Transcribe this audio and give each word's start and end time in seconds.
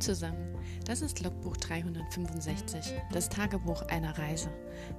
Zusammen, 0.00 0.54
das 0.84 1.00
ist 1.00 1.22
Logbuch 1.24 1.56
365, 1.56 2.92
das 3.12 3.30
Tagebuch 3.30 3.82
einer 3.88 4.16
Reise. 4.18 4.50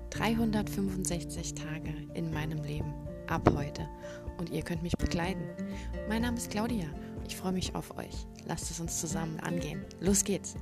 365 0.09 1.53
Tage 1.53 1.93
in 2.15 2.33
meinem 2.33 2.63
Leben, 2.63 2.93
ab 3.27 3.47
heute. 3.55 3.87
Und 4.37 4.49
ihr 4.49 4.63
könnt 4.63 4.81
mich 4.81 4.97
begleiten. 4.97 5.43
Mein 6.09 6.23
Name 6.23 6.37
ist 6.37 6.49
Claudia, 6.49 6.87
ich 7.27 7.35
freue 7.35 7.51
mich 7.51 7.75
auf 7.75 7.95
euch. 7.97 8.25
Lasst 8.45 8.71
es 8.71 8.79
uns 8.79 8.99
zusammen 8.99 9.39
angehen. 9.39 9.85
Los 9.99 10.23
geht's! 10.23 10.55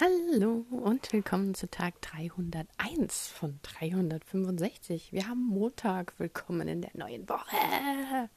Hallo 0.00 0.66
und 0.70 1.12
willkommen 1.12 1.54
zu 1.54 1.70
Tag 1.70 2.00
301 2.00 3.28
von 3.28 3.60
365. 3.62 5.12
Wir 5.12 5.28
haben 5.28 5.46
Montag. 5.46 6.18
Willkommen 6.18 6.66
in 6.66 6.82
der 6.82 6.90
neuen 6.94 7.28
Woche. 7.28 8.28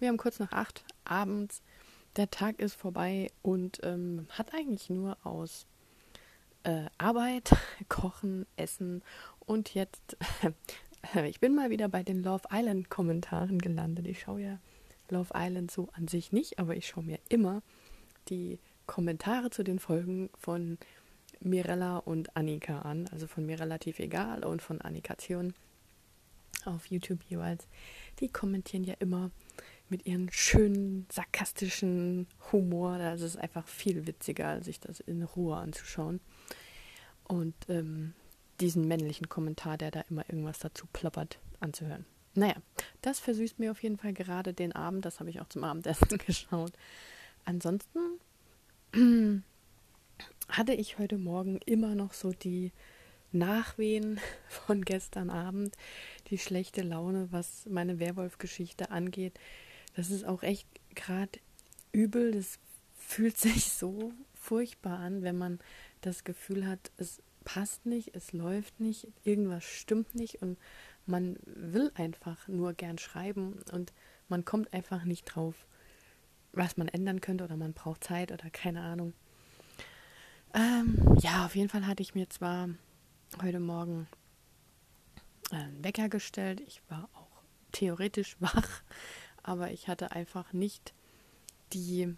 Wir 0.00 0.08
haben 0.08 0.16
kurz 0.16 0.38
nach 0.38 0.52
acht 0.52 0.82
abends. 1.04 1.62
Der 2.16 2.30
Tag 2.30 2.58
ist 2.58 2.74
vorbei 2.74 3.30
und 3.42 3.80
ähm, 3.82 4.26
hat 4.30 4.54
eigentlich 4.54 4.88
nur 4.88 5.18
aus 5.24 5.66
äh, 6.64 6.86
Arbeit, 6.96 7.54
Kochen, 7.90 8.46
Essen 8.56 9.02
und 9.40 9.74
jetzt, 9.74 10.16
äh, 11.14 11.28
ich 11.28 11.38
bin 11.38 11.54
mal 11.54 11.68
wieder 11.68 11.88
bei 11.90 12.02
den 12.02 12.22
Love 12.22 12.48
Island 12.50 12.88
Kommentaren 12.88 13.58
gelandet. 13.58 14.06
Ich 14.06 14.20
schaue 14.20 14.40
ja 14.40 14.58
Love 15.10 15.32
Island 15.34 15.70
so 15.70 15.90
an 15.92 16.08
sich 16.08 16.32
nicht, 16.32 16.58
aber 16.58 16.74
ich 16.74 16.88
schaue 16.88 17.04
mir 17.04 17.18
immer 17.28 17.62
die 18.30 18.58
Kommentare 18.86 19.50
zu 19.50 19.62
den 19.62 19.78
Folgen 19.78 20.30
von 20.38 20.78
Mirella 21.40 21.98
und 21.98 22.36
Annika 22.36 22.80
an, 22.80 23.06
also 23.12 23.26
von 23.26 23.44
mir 23.44 23.60
relativ 23.60 23.98
egal 23.98 24.44
und 24.44 24.62
von 24.62 24.80
Annika 24.80 25.14
auf 26.64 26.86
YouTube 26.86 27.22
jeweils. 27.28 27.66
Die 28.20 28.28
kommentieren 28.28 28.84
ja 28.84 28.94
immer 28.98 29.30
mit 29.90 30.06
ihren 30.06 30.30
schönen, 30.32 31.06
sarkastischen 31.10 32.26
Humor. 32.52 32.98
Das 32.98 33.20
ist 33.20 33.36
einfach 33.36 33.66
viel 33.66 34.06
witziger, 34.06 34.62
sich 34.62 34.80
das 34.80 35.00
in 35.00 35.22
Ruhe 35.22 35.56
anzuschauen. 35.56 36.20
Und 37.24 37.54
ähm, 37.68 38.14
diesen 38.60 38.86
männlichen 38.86 39.28
Kommentar, 39.28 39.78
der 39.78 39.90
da 39.90 40.00
immer 40.10 40.28
irgendwas 40.28 40.58
dazu 40.58 40.86
plappert, 40.92 41.38
anzuhören. 41.60 42.04
Naja, 42.34 42.54
das 43.02 43.18
versüßt 43.18 43.58
mir 43.58 43.72
auf 43.72 43.82
jeden 43.82 43.98
Fall 43.98 44.12
gerade 44.12 44.52
den 44.52 44.72
Abend. 44.72 45.04
Das 45.04 45.20
habe 45.20 45.30
ich 45.30 45.40
auch 45.40 45.48
zum 45.48 45.64
Abendessen 45.64 46.18
geschaut. 46.26 46.72
Ansonsten 47.44 47.98
hatte 50.48 50.74
ich 50.74 50.98
heute 50.98 51.18
Morgen 51.18 51.58
immer 51.66 51.94
noch 51.94 52.12
so 52.12 52.32
die 52.32 52.72
Nachwehen 53.32 54.20
von 54.48 54.84
gestern 54.84 55.30
Abend, 55.30 55.76
die 56.28 56.38
schlechte 56.38 56.82
Laune, 56.82 57.28
was 57.30 57.66
meine 57.66 57.98
Werwolf-Geschichte 57.98 58.90
angeht. 58.90 59.38
Das 59.94 60.10
ist 60.10 60.24
auch 60.24 60.42
echt 60.42 60.68
gerade 60.94 61.38
übel. 61.92 62.32
Das 62.32 62.58
fühlt 62.94 63.36
sich 63.38 63.72
so 63.72 64.12
furchtbar 64.34 64.98
an, 64.98 65.22
wenn 65.22 65.36
man 65.36 65.58
das 66.00 66.24
Gefühl 66.24 66.66
hat, 66.66 66.90
es 66.96 67.22
passt 67.44 67.86
nicht, 67.86 68.14
es 68.14 68.32
läuft 68.32 68.80
nicht, 68.80 69.08
irgendwas 69.24 69.64
stimmt 69.64 70.14
nicht 70.14 70.42
und 70.42 70.58
man 71.06 71.36
will 71.44 71.90
einfach 71.94 72.48
nur 72.48 72.74
gern 72.74 72.98
schreiben 72.98 73.60
und 73.72 73.92
man 74.28 74.44
kommt 74.44 74.72
einfach 74.72 75.04
nicht 75.04 75.24
drauf, 75.24 75.66
was 76.52 76.76
man 76.76 76.88
ändern 76.88 77.20
könnte 77.20 77.44
oder 77.44 77.56
man 77.56 77.72
braucht 77.72 78.04
Zeit 78.04 78.32
oder 78.32 78.50
keine 78.50 78.82
Ahnung. 78.82 79.14
Ähm, 80.54 81.16
ja, 81.20 81.46
auf 81.46 81.56
jeden 81.56 81.68
Fall 81.68 81.86
hatte 81.86 82.02
ich 82.02 82.14
mir 82.14 82.28
zwar 82.28 82.68
heute 83.42 83.60
Morgen 83.60 84.08
einen 85.50 85.82
Wecker 85.82 86.08
gestellt. 86.08 86.60
Ich 86.60 86.82
war 86.88 87.08
auch 87.14 87.42
theoretisch 87.72 88.36
wach, 88.40 88.82
aber 89.50 89.72
ich 89.72 89.88
hatte 89.88 90.12
einfach 90.12 90.52
nicht 90.52 90.94
die, 91.72 92.14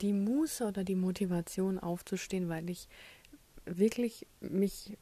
die 0.00 0.12
Muße 0.12 0.64
oder 0.64 0.84
die 0.84 0.94
Motivation 0.94 1.80
aufzustehen, 1.80 2.48
weil 2.48 2.70
ich 2.70 2.86
wirklich 3.64 4.28
mich 4.38 4.96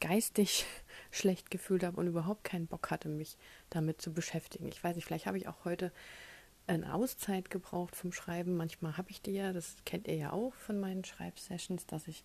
geistig 0.00 0.66
schlecht 1.12 1.48
gefühlt 1.52 1.84
habe 1.84 2.00
und 2.00 2.08
überhaupt 2.08 2.42
keinen 2.42 2.66
Bock 2.66 2.90
hatte, 2.90 3.08
mich 3.08 3.38
damit 3.70 4.02
zu 4.02 4.12
beschäftigen. 4.12 4.66
Ich 4.66 4.82
weiß 4.82 4.96
nicht, 4.96 5.04
vielleicht 5.04 5.26
habe 5.26 5.38
ich 5.38 5.46
auch 5.46 5.64
heute 5.64 5.92
eine 6.66 6.92
Auszeit 6.92 7.50
gebraucht 7.50 7.94
vom 7.94 8.12
Schreiben. 8.12 8.56
Manchmal 8.56 8.96
habe 8.96 9.10
ich 9.10 9.22
die 9.22 9.34
ja, 9.34 9.52
das 9.52 9.76
kennt 9.84 10.08
ihr 10.08 10.16
ja 10.16 10.32
auch 10.32 10.54
von 10.54 10.80
meinen 10.80 11.04
Schreibsessions, 11.04 11.86
dass 11.86 12.08
ich 12.08 12.24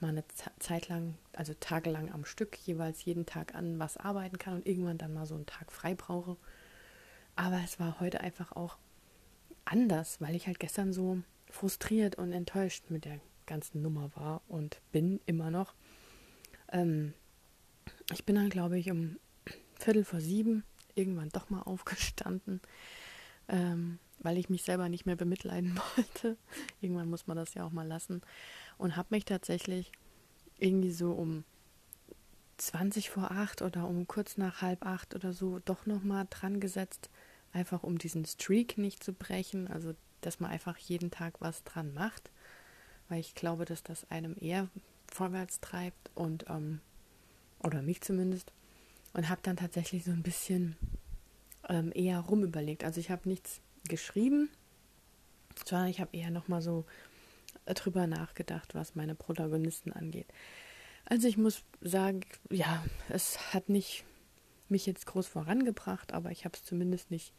mal 0.00 0.08
eine 0.08 0.24
Zeit 0.58 0.88
lang, 0.88 1.16
also 1.32 1.54
tagelang 1.58 2.12
am 2.12 2.24
Stück, 2.24 2.56
jeweils 2.58 3.04
jeden 3.04 3.26
Tag 3.26 3.54
an 3.54 3.78
was 3.78 3.96
arbeiten 3.96 4.38
kann 4.38 4.54
und 4.54 4.66
irgendwann 4.66 4.98
dann 4.98 5.14
mal 5.14 5.26
so 5.26 5.34
einen 5.34 5.46
Tag 5.46 5.72
frei 5.72 5.94
brauche. 5.94 6.36
Aber 7.36 7.60
es 7.64 7.78
war 7.78 8.00
heute 8.00 8.20
einfach 8.20 8.52
auch 8.52 8.76
anders, 9.64 10.20
weil 10.20 10.34
ich 10.34 10.46
halt 10.46 10.58
gestern 10.58 10.92
so 10.92 11.22
frustriert 11.50 12.16
und 12.16 12.32
enttäuscht 12.32 12.90
mit 12.90 13.04
der 13.04 13.20
ganzen 13.46 13.82
Nummer 13.82 14.10
war 14.14 14.42
und 14.48 14.80
bin 14.92 15.20
immer 15.26 15.50
noch. 15.50 15.74
Ähm, 16.72 17.14
ich 18.12 18.24
bin 18.24 18.36
dann, 18.36 18.50
glaube 18.50 18.78
ich, 18.78 18.90
um 18.90 19.16
Viertel 19.78 20.04
vor 20.04 20.20
sieben 20.20 20.64
irgendwann 20.94 21.28
doch 21.30 21.48
mal 21.48 21.62
aufgestanden, 21.62 22.60
ähm, 23.48 23.98
weil 24.18 24.36
ich 24.36 24.48
mich 24.50 24.64
selber 24.64 24.88
nicht 24.88 25.06
mehr 25.06 25.16
bemitleiden 25.16 25.78
wollte. 25.96 26.36
Irgendwann 26.80 27.08
muss 27.08 27.26
man 27.26 27.36
das 27.36 27.54
ja 27.54 27.64
auch 27.64 27.70
mal 27.70 27.86
lassen 27.86 28.22
und 28.78 28.96
habe 28.96 29.08
mich 29.10 29.24
tatsächlich 29.24 29.92
irgendwie 30.58 30.92
so 30.92 31.12
um 31.12 31.44
20 32.56 33.10
vor 33.10 33.30
acht 33.30 33.62
oder 33.62 33.86
um 33.86 34.06
kurz 34.06 34.36
nach 34.36 34.62
halb 34.62 34.84
acht 34.84 35.14
oder 35.14 35.32
so 35.32 35.60
doch 35.60 35.86
nochmal 35.86 36.26
dran 36.30 36.60
gesetzt, 36.60 37.10
einfach 37.52 37.82
um 37.82 37.98
diesen 37.98 38.24
Streak 38.24 38.78
nicht 38.78 39.02
zu 39.02 39.12
brechen, 39.12 39.68
also 39.68 39.94
dass 40.20 40.40
man 40.40 40.50
einfach 40.50 40.76
jeden 40.76 41.10
Tag 41.10 41.40
was 41.40 41.62
dran 41.64 41.94
macht, 41.94 42.30
weil 43.08 43.20
ich 43.20 43.34
glaube, 43.34 43.64
dass 43.64 43.82
das 43.82 44.10
einem 44.10 44.36
eher 44.40 44.68
vorwärts 45.06 45.60
treibt 45.60 46.10
und 46.14 46.46
ähm, 46.48 46.80
oder 47.62 47.82
mich 47.82 48.00
zumindest 48.00 48.52
und 49.14 49.28
habe 49.28 49.40
dann 49.42 49.56
tatsächlich 49.56 50.04
so 50.04 50.10
ein 50.10 50.22
bisschen 50.22 50.76
ähm, 51.68 51.92
eher 51.94 52.20
rumüberlegt. 52.20 52.84
Also 52.84 53.00
ich 53.00 53.10
habe 53.10 53.28
nichts 53.28 53.60
geschrieben, 53.88 54.50
sondern 55.64 55.88
ich 55.88 56.00
habe 56.00 56.16
eher 56.16 56.30
nochmal 56.30 56.62
so 56.62 56.84
drüber 57.74 58.06
nachgedacht, 58.06 58.74
was 58.74 58.94
meine 58.94 59.14
Protagonisten 59.14 59.92
angeht. 59.92 60.26
Also 61.04 61.26
ich 61.28 61.38
muss 61.38 61.62
sagen, 61.80 62.20
ja, 62.50 62.84
es 63.08 63.54
hat 63.54 63.68
nicht 63.68 64.04
mich 64.68 64.86
jetzt 64.86 65.06
groß 65.06 65.26
vorangebracht, 65.26 66.12
aber 66.12 66.30
ich 66.30 66.44
habe 66.44 66.56
es 66.56 66.64
zumindest 66.64 67.10
nicht 67.10 67.32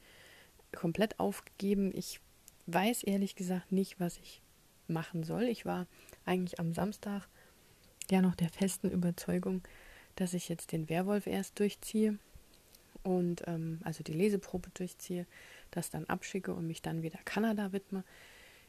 komplett 0.76 1.20
aufgegeben. 1.20 1.92
Ich 1.96 2.20
weiß 2.66 3.04
ehrlich 3.04 3.36
gesagt 3.36 3.72
nicht, 3.72 4.00
was 4.00 4.18
ich 4.18 4.42
machen 4.88 5.24
soll. 5.24 5.44
Ich 5.44 5.66
war 5.66 5.88
eigentlich 6.26 6.60
am 6.60 6.74
Samstag 6.74 7.28
ja 8.10 8.22
noch 8.22 8.36
der 8.36 8.50
festen 8.50 8.90
Überzeugung, 8.90 9.62
dass 10.16 10.34
ich 10.34 10.50
jetzt 10.50 10.72
den 10.72 10.90
Werwolf 10.90 11.28
erst 11.28 11.60
durchziehe 11.60 12.18
und 13.04 13.44
ähm, 13.48 13.80
also 13.84 14.04
die 14.04 14.14
Leseprobe 14.14 14.70
durchziehe, 14.74 15.26
das 15.72 15.90
dann 15.90 16.06
abschicke 16.06 16.54
und 16.54 16.68
mich 16.68 16.82
dann 16.82 17.04
wieder 17.04 17.20
Kanada 17.26 17.72
widme. 17.72 18.04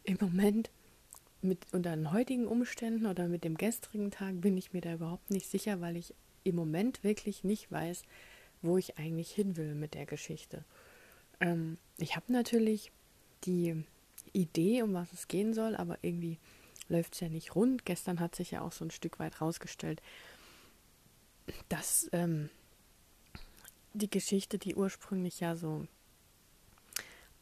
Im 0.04 0.18
Moment 0.20 0.70
mit 1.42 1.66
unter 1.72 1.94
den 1.94 2.12
heutigen 2.12 2.46
Umständen 2.46 3.06
oder 3.06 3.28
mit 3.28 3.44
dem 3.44 3.56
gestrigen 3.56 4.10
Tag 4.10 4.40
bin 4.40 4.56
ich 4.56 4.72
mir 4.72 4.80
da 4.80 4.94
überhaupt 4.94 5.30
nicht 5.30 5.48
sicher, 5.48 5.80
weil 5.80 5.96
ich 5.96 6.14
im 6.44 6.56
Moment 6.56 7.02
wirklich 7.04 7.44
nicht 7.44 7.70
weiß, 7.70 8.02
wo 8.62 8.76
ich 8.76 8.98
eigentlich 8.98 9.30
hin 9.30 9.56
will 9.56 9.74
mit 9.74 9.94
der 9.94 10.06
Geschichte. 10.06 10.64
Ähm, 11.40 11.78
ich 11.96 12.16
habe 12.16 12.32
natürlich 12.32 12.92
die 13.44 13.84
Idee, 14.32 14.82
um 14.82 14.94
was 14.94 15.12
es 15.12 15.28
gehen 15.28 15.54
soll, 15.54 15.76
aber 15.76 15.98
irgendwie 16.02 16.38
läuft 16.88 17.14
es 17.14 17.20
ja 17.20 17.28
nicht 17.28 17.54
rund. 17.54 17.84
Gestern 17.86 18.20
hat 18.20 18.34
sich 18.34 18.50
ja 18.50 18.60
auch 18.60 18.72
so 18.72 18.84
ein 18.84 18.90
Stück 18.90 19.18
weit 19.18 19.40
rausgestellt, 19.40 20.02
dass 21.68 22.08
ähm, 22.12 22.50
die 23.94 24.10
Geschichte, 24.10 24.58
die 24.58 24.74
ursprünglich 24.74 25.40
ja 25.40 25.56
so 25.56 25.86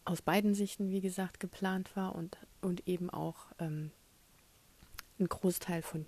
aus 0.08 0.22
beiden 0.22 0.54
Sichten, 0.54 0.90
wie 0.90 1.02
gesagt, 1.02 1.38
geplant 1.38 1.94
war 1.94 2.14
und, 2.14 2.38
und 2.62 2.88
eben 2.88 3.10
auch 3.10 3.46
ähm, 3.58 3.90
ein 5.20 5.28
Großteil 5.28 5.82
von, 5.82 6.06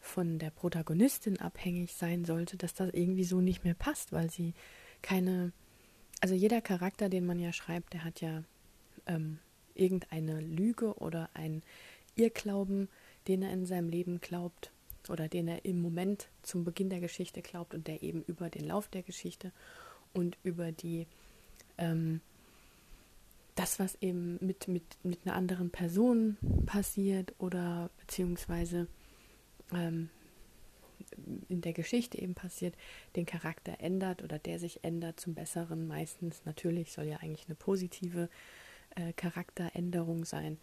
von 0.00 0.40
der 0.40 0.50
Protagonistin 0.50 1.38
abhängig 1.38 1.94
sein 1.94 2.24
sollte, 2.24 2.56
dass 2.56 2.74
das 2.74 2.90
irgendwie 2.92 3.24
so 3.24 3.40
nicht 3.40 3.62
mehr 3.62 3.74
passt, 3.74 4.12
weil 4.12 4.28
sie 4.28 4.54
keine, 5.02 5.52
also 6.20 6.34
jeder 6.34 6.60
Charakter, 6.60 7.08
den 7.08 7.26
man 7.26 7.38
ja 7.38 7.52
schreibt, 7.52 7.92
der 7.92 8.04
hat 8.04 8.20
ja 8.20 8.42
ähm, 9.06 9.38
irgendeine 9.74 10.40
Lüge 10.40 10.94
oder 10.94 11.30
ein 11.34 11.62
Irrglauben, 12.16 12.88
den 13.28 13.42
er 13.42 13.52
in 13.52 13.66
seinem 13.66 13.88
Leben 13.88 14.20
glaubt 14.20 14.72
oder 15.08 15.28
den 15.28 15.46
er 15.46 15.64
im 15.64 15.80
Moment 15.80 16.28
zum 16.42 16.64
Beginn 16.64 16.90
der 16.90 16.98
Geschichte 16.98 17.40
glaubt 17.40 17.72
und 17.72 17.86
der 17.86 18.02
eben 18.02 18.24
über 18.24 18.50
den 18.50 18.66
Lauf 18.66 18.88
der 18.88 19.04
Geschichte 19.04 19.52
und 20.12 20.36
über 20.42 20.72
die 20.72 21.06
ähm, 21.76 22.20
das, 23.58 23.80
was 23.80 23.96
eben 24.00 24.38
mit, 24.40 24.68
mit, 24.68 24.84
mit 25.02 25.20
einer 25.24 25.34
anderen 25.34 25.70
Person 25.70 26.36
passiert 26.64 27.34
oder 27.38 27.90
beziehungsweise 27.98 28.86
ähm, 29.72 30.10
in 31.48 31.60
der 31.60 31.72
Geschichte 31.72 32.18
eben 32.18 32.34
passiert, 32.34 32.76
den 33.16 33.26
Charakter 33.26 33.80
ändert 33.80 34.22
oder 34.22 34.38
der 34.38 34.60
sich 34.60 34.84
ändert 34.84 35.18
zum 35.18 35.34
Besseren. 35.34 35.88
Meistens 35.88 36.44
natürlich 36.44 36.92
soll 36.92 37.06
ja 37.06 37.16
eigentlich 37.16 37.46
eine 37.46 37.56
positive 37.56 38.28
äh, 38.94 39.12
Charakteränderung 39.14 40.24
sein. 40.24 40.58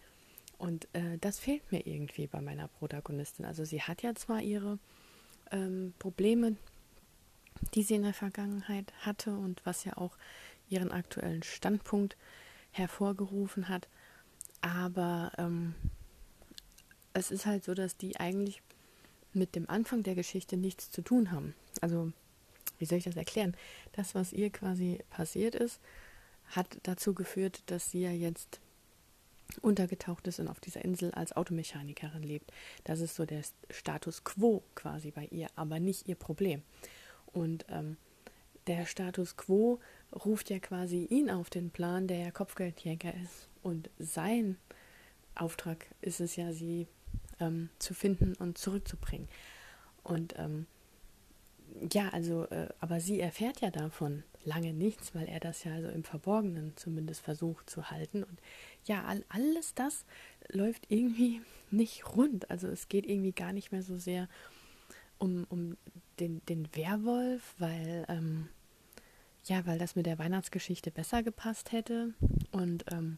Und 0.57 0.87
äh, 0.93 1.17
das 1.19 1.37
fehlt 1.37 1.69
mir 1.73 1.85
irgendwie 1.85 2.27
bei 2.27 2.39
meiner 2.39 2.69
Protagonistin. 2.69 3.45
Also 3.45 3.65
sie 3.65 3.81
hat 3.81 4.03
ja 4.03 4.15
zwar 4.15 4.41
ihre 4.41 4.79
ähm, 5.51 5.93
Probleme, 5.99 6.55
die 7.73 7.83
sie 7.83 7.95
in 7.95 8.03
der 8.03 8.13
Vergangenheit 8.13 8.93
hatte 9.01 9.31
und 9.31 9.65
was 9.65 9.83
ja 9.83 9.97
auch 9.97 10.17
ihren 10.69 10.91
aktuellen 10.91 11.43
Standpunkt 11.43 12.15
hervorgerufen 12.77 13.69
hat, 13.69 13.87
aber 14.61 15.31
ähm, 15.37 15.75
es 17.13 17.31
ist 17.31 17.45
halt 17.45 17.63
so, 17.63 17.73
dass 17.73 17.97
die 17.97 18.19
eigentlich 18.19 18.61
mit 19.33 19.55
dem 19.55 19.69
Anfang 19.69 20.03
der 20.03 20.15
Geschichte 20.15 20.57
nichts 20.57 20.91
zu 20.91 21.01
tun 21.01 21.31
haben. 21.31 21.55
Also, 21.81 22.11
wie 22.77 22.85
soll 22.85 22.97
ich 22.97 23.05
das 23.05 23.15
erklären? 23.15 23.55
Das, 23.93 24.15
was 24.15 24.33
ihr 24.33 24.49
quasi 24.49 24.99
passiert 25.09 25.55
ist, 25.55 25.79
hat 26.47 26.77
dazu 26.83 27.13
geführt, 27.13 27.63
dass 27.67 27.91
sie 27.91 28.01
ja 28.01 28.11
jetzt 28.11 28.59
untergetaucht 29.61 30.27
ist 30.27 30.39
und 30.39 30.47
auf 30.47 30.59
dieser 30.59 30.83
Insel 30.83 31.11
als 31.11 31.35
Automechanikerin 31.35 32.23
lebt. 32.23 32.51
Das 32.83 32.99
ist 32.99 33.15
so 33.15 33.25
der 33.25 33.43
Status 33.69 34.23
quo 34.23 34.63
quasi 34.73 35.11
bei 35.11 35.27
ihr, 35.31 35.47
aber 35.55 35.79
nicht 35.79 36.07
ihr 36.07 36.15
Problem. 36.15 36.63
Und 37.27 37.65
ähm, 37.69 37.97
der 38.67 38.85
Status 38.85 39.37
quo 39.37 39.79
ruft 40.13 40.49
ja 40.49 40.59
quasi 40.59 41.05
ihn 41.05 41.29
auf 41.29 41.49
den 41.49 41.71
Plan, 41.71 42.07
der 42.07 42.17
ja 42.19 42.31
Kopfgeldjäger 42.31 43.13
ist. 43.23 43.49
Und 43.61 43.89
sein 43.99 44.57
Auftrag 45.35 45.85
ist 46.01 46.19
es 46.19 46.35
ja, 46.35 46.53
sie 46.53 46.87
ähm, 47.39 47.69
zu 47.79 47.93
finden 47.93 48.35
und 48.35 48.57
zurückzubringen. 48.57 49.27
Und 50.03 50.35
ähm, 50.37 50.67
ja, 51.91 52.09
also, 52.09 52.45
äh, 52.45 52.69
aber 52.79 52.99
sie 52.99 53.19
erfährt 53.19 53.61
ja 53.61 53.71
davon 53.71 54.23
lange 54.43 54.73
nichts, 54.73 55.15
weil 55.15 55.27
er 55.27 55.39
das 55.39 55.63
ja 55.63 55.73
also 55.73 55.89
im 55.89 56.03
Verborgenen 56.03 56.73
zumindest 56.75 57.21
versucht 57.21 57.69
zu 57.69 57.89
halten. 57.89 58.23
Und 58.23 58.39
ja, 58.85 59.03
all, 59.03 59.25
alles 59.29 59.73
das 59.73 60.05
läuft 60.49 60.85
irgendwie 60.89 61.41
nicht 61.71 62.15
rund. 62.15 62.49
Also 62.49 62.67
es 62.67 62.87
geht 62.87 63.05
irgendwie 63.05 63.33
gar 63.33 63.53
nicht 63.53 63.71
mehr 63.71 63.81
so 63.83 63.97
sehr 63.97 64.29
um, 65.17 65.45
um 65.49 65.77
den, 66.19 66.45
den 66.45 66.67
Werwolf, 66.75 67.55
weil 67.57 68.05
ähm, 68.07 68.49
ja, 69.45 69.65
weil 69.65 69.77
das 69.77 69.95
mit 69.95 70.05
der 70.05 70.19
Weihnachtsgeschichte 70.19 70.91
besser 70.91 71.23
gepasst 71.23 71.71
hätte. 71.71 72.13
Und 72.51 72.85
ähm, 72.91 73.17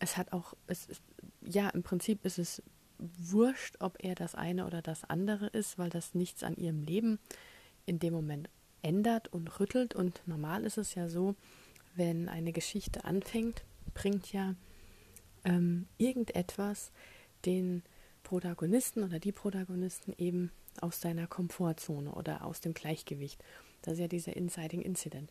es 0.00 0.16
hat 0.16 0.32
auch, 0.32 0.54
es 0.66 0.86
ist, 0.86 1.02
ja, 1.42 1.68
im 1.70 1.82
Prinzip 1.82 2.24
ist 2.24 2.38
es 2.38 2.62
wurscht, 2.98 3.76
ob 3.80 3.96
er 4.02 4.14
das 4.14 4.34
eine 4.34 4.66
oder 4.66 4.80
das 4.80 5.04
andere 5.04 5.48
ist, 5.48 5.78
weil 5.78 5.90
das 5.90 6.14
nichts 6.14 6.42
an 6.42 6.56
ihrem 6.56 6.82
Leben 6.82 7.18
in 7.86 7.98
dem 7.98 8.14
Moment 8.14 8.48
ändert 8.82 9.28
und 9.28 9.60
rüttelt. 9.60 9.94
Und 9.94 10.22
normal 10.26 10.64
ist 10.64 10.78
es 10.78 10.94
ja 10.94 11.08
so, 11.08 11.34
wenn 11.96 12.28
eine 12.28 12.52
Geschichte 12.52 13.04
anfängt, 13.04 13.64
bringt 13.92 14.32
ja 14.32 14.54
ähm, 15.44 15.86
irgendetwas 15.98 16.92
den 17.44 17.82
Protagonisten 18.22 19.02
oder 19.02 19.18
die 19.18 19.32
Protagonisten 19.32 20.14
eben 20.16 20.50
aus 20.80 21.00
seiner 21.00 21.26
Komfortzone 21.26 22.12
oder 22.12 22.44
aus 22.44 22.60
dem 22.60 22.74
Gleichgewicht. 22.74 23.42
Das 23.84 23.94
ist 23.94 24.00
ja 24.00 24.08
dieser 24.08 24.34
Inciting 24.36 24.80
Incident. 24.82 25.30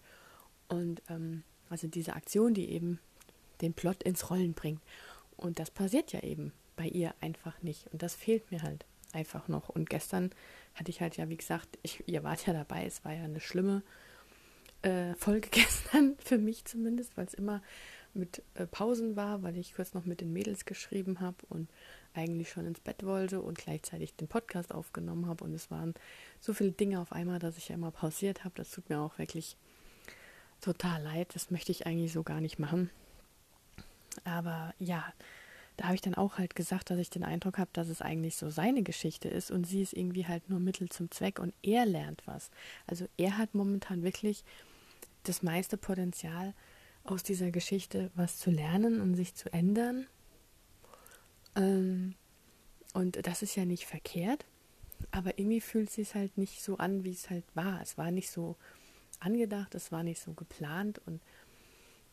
Und 0.68 1.02
ähm, 1.10 1.44
also 1.70 1.88
diese 1.88 2.14
Aktion, 2.14 2.54
die 2.54 2.72
eben 2.72 3.00
den 3.62 3.74
Plot 3.74 4.04
ins 4.04 4.30
Rollen 4.30 4.54
bringt. 4.54 4.82
Und 5.38 5.60
das 5.60 5.72
passiert 5.72 6.14
ja 6.14 6.22
eben 6.22 6.54
bei 6.76 6.88
ihr 6.88 7.14
einfach 7.20 7.62
nicht. 7.62 7.88
Und 7.92 8.04
das 8.04 8.16
fehlt 8.16 8.52
mir 8.52 8.62
halt 8.62 8.86
einfach 9.12 9.48
noch. 9.48 9.70
Und 9.70 9.90
gestern 9.90 10.32
hatte 10.76 10.92
ich 10.92 11.02
halt 11.02 11.18
ja, 11.18 11.30
wie 11.30 11.38
gesagt, 11.38 11.78
ich, 11.82 12.04
ihr 12.08 12.24
wart 12.24 12.46
ja 12.46 12.54
dabei, 12.54 12.86
es 12.86 13.04
war 13.04 13.14
ja 13.14 13.24
eine 13.24 13.40
schlimme 13.40 13.84
äh, 14.84 15.14
Folge 15.16 15.50
gestern, 15.52 16.16
für 16.20 16.38
mich 16.38 16.66
zumindest, 16.66 17.18
weil 17.18 17.26
es 17.26 17.34
immer 17.34 17.62
mit 18.14 18.44
äh, 18.56 18.66
Pausen 18.66 19.16
war, 19.16 19.44
weil 19.44 19.58
ich 19.58 19.74
kurz 19.74 19.94
noch 19.94 20.06
mit 20.06 20.22
den 20.22 20.34
Mädels 20.34 20.66
geschrieben 20.66 21.20
habe 21.20 21.38
und 21.50 21.70
eigentlich 22.14 22.50
schon 22.50 22.68
ins 22.68 22.80
Bett 22.80 23.04
wollte 23.04 23.42
und 23.42 23.58
gleichzeitig 23.58 24.16
den 24.16 24.28
Podcast 24.28 24.74
aufgenommen 24.74 25.28
habe. 25.28 25.44
Und 25.44 25.54
es 25.54 25.72
waren 25.72 25.94
so 26.40 26.54
viele 26.54 26.72
Dinge 26.72 27.00
auf 27.00 27.12
einmal, 27.12 27.40
dass 27.40 27.58
ich 27.58 27.70
immer 27.70 27.92
pausiert 27.92 28.44
habe. 28.44 28.54
Das 28.56 28.72
tut 28.72 28.90
mir 28.90 29.00
auch 29.00 29.18
wirklich 29.18 29.58
total 30.62 31.02
leid. 31.02 31.34
Das 31.34 31.52
möchte 31.52 31.72
ich 31.72 31.88
eigentlich 31.88 32.14
so 32.14 32.24
gar 32.24 32.40
nicht 32.40 32.60
machen. 32.60 32.90
Aber 34.24 34.74
ja, 34.78 35.12
da 35.78 35.86
habe 35.86 35.96
ich 35.96 36.02
dann 36.02 36.14
auch 36.14 36.38
halt 36.38 36.56
gesagt, 36.56 36.92
dass 36.92 37.00
ich 37.00 37.10
den 37.10 37.24
Eindruck 37.24 37.58
habe, 37.58 37.72
dass 37.74 37.88
es 37.88 38.02
eigentlich 38.02 38.36
so 38.36 38.50
seine 38.50 38.84
Geschichte 38.84 39.28
ist 39.28 39.50
und 39.50 39.66
sie 39.66 39.82
ist 39.82 39.94
irgendwie 39.94 40.28
halt 40.28 40.50
nur 40.50 40.60
Mittel 40.60 40.90
zum 40.90 41.10
Zweck 41.10 41.40
und 41.40 41.54
er 41.64 41.86
lernt 41.86 42.22
was. 42.26 42.52
Also 42.86 43.08
er 43.18 43.38
hat 43.40 43.56
momentan 43.56 44.04
wirklich 44.04 44.44
das 45.24 45.42
meiste 45.42 45.78
Potenzial 45.78 46.54
aus 47.04 47.24
dieser 47.24 47.52
Geschichte 47.52 48.12
was 48.16 48.38
zu 48.38 48.50
lernen 48.50 49.02
und 49.02 49.16
sich 49.16 49.36
zu 49.36 49.52
ändern. 49.52 50.08
Ähm, 51.56 52.16
und 52.94 53.26
das 53.26 53.42
ist 53.42 53.56
ja 53.56 53.66
nicht 53.66 53.86
verkehrt, 53.86 54.46
aber 55.12 55.38
irgendwie 55.38 55.62
fühlt 55.62 55.90
es 55.90 55.96
sich 55.96 56.16
halt 56.16 56.38
nicht 56.38 56.62
so 56.62 56.78
an, 56.78 57.04
wie 57.04 57.12
es 57.12 57.30
halt 57.30 57.46
war. 57.56 57.82
Es 57.82 57.98
war 57.98 58.12
nicht 58.12 58.30
so 58.30 58.56
angedacht, 59.20 59.76
es 59.76 59.92
war 59.92 60.04
nicht 60.04 60.22
so 60.22 60.34
geplant 60.34 61.02
und 61.06 61.22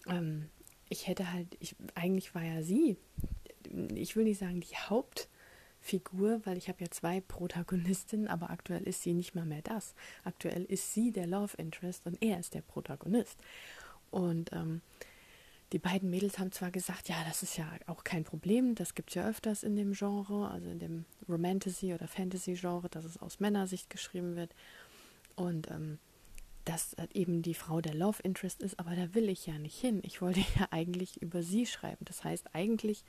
ähm, 0.07 0.49
ich 0.89 1.07
hätte 1.07 1.33
halt, 1.33 1.57
ich, 1.61 1.77
eigentlich 1.95 2.35
war 2.35 2.43
ja 2.43 2.63
sie 2.63 2.97
ich 3.95 4.17
will 4.17 4.25
nicht 4.25 4.39
sagen 4.39 4.61
die 4.61 4.77
Hauptfigur, 4.77 6.41
weil 6.45 6.57
ich 6.57 6.69
habe 6.69 6.83
ja 6.83 6.91
zwei 6.91 7.21
Protagonistinnen, 7.21 8.29
aber 8.29 8.51
aktuell 8.51 8.83
ist 8.83 9.03
sie 9.03 9.15
nicht 9.15 9.35
mal 9.35 9.47
mehr 9.47 9.63
das. 9.63 9.95
Aktuell 10.25 10.65
ist 10.65 10.93
sie 10.95 11.13
der 11.13 11.27
Love 11.27 11.57
Interest 11.57 12.07
und 12.07 12.23
er 12.23 12.39
ist 12.41 12.55
der 12.55 12.63
Protagonist. 12.63 13.39
Und 14.11 14.53
ähm, 14.53 14.81
die 15.73 15.79
beiden 15.79 16.11
Mädels 16.11 16.39
haben 16.39 16.51
zwar 16.53 16.71
gesagt, 16.71 17.09
ja, 17.09 17.17
das 17.25 17.43
ist 17.43 17.57
ja 17.57 17.71
auch 17.87 18.03
kein 18.03 18.25
Problem, 18.25 18.75
das 18.75 18.95
gibt 18.95 19.11
es 19.11 19.15
ja 19.15 19.29
öfters 19.29 19.63
in 19.63 19.77
dem 19.77 19.93
Genre, 19.93 20.51
also 20.51 20.69
in 20.69 20.81
dem 20.81 21.05
Romantasy- 21.29 21.95
oder 21.95 22.09
Fantasy-Genre, 22.09 22.89
dass 22.89 23.05
es 23.05 23.19
aus 23.19 23.39
Männersicht 23.39 23.89
geschrieben 23.89 24.35
wird. 24.35 24.55
Und 25.37 25.71
ähm, 25.71 25.99
dass 26.65 26.95
eben 27.15 27.43
die 27.43 27.55
Frau 27.55 27.81
der 27.81 27.95
Love 27.95 28.23
Interest 28.23 28.63
ist, 28.63 28.79
aber 28.79 28.95
da 28.95 29.15
will 29.15 29.29
ich 29.29 29.47
ja 29.47 29.59
nicht 29.59 29.79
hin. 29.79 30.01
Ich 30.05 30.21
wollte 30.21 30.41
ja 30.59 30.69
eigentlich 30.71 31.21
über 31.23 31.43
sie 31.43 31.67
schreiben. 31.67 32.05
Das 32.05 32.25
heißt, 32.25 32.55
eigentlich 32.55 33.05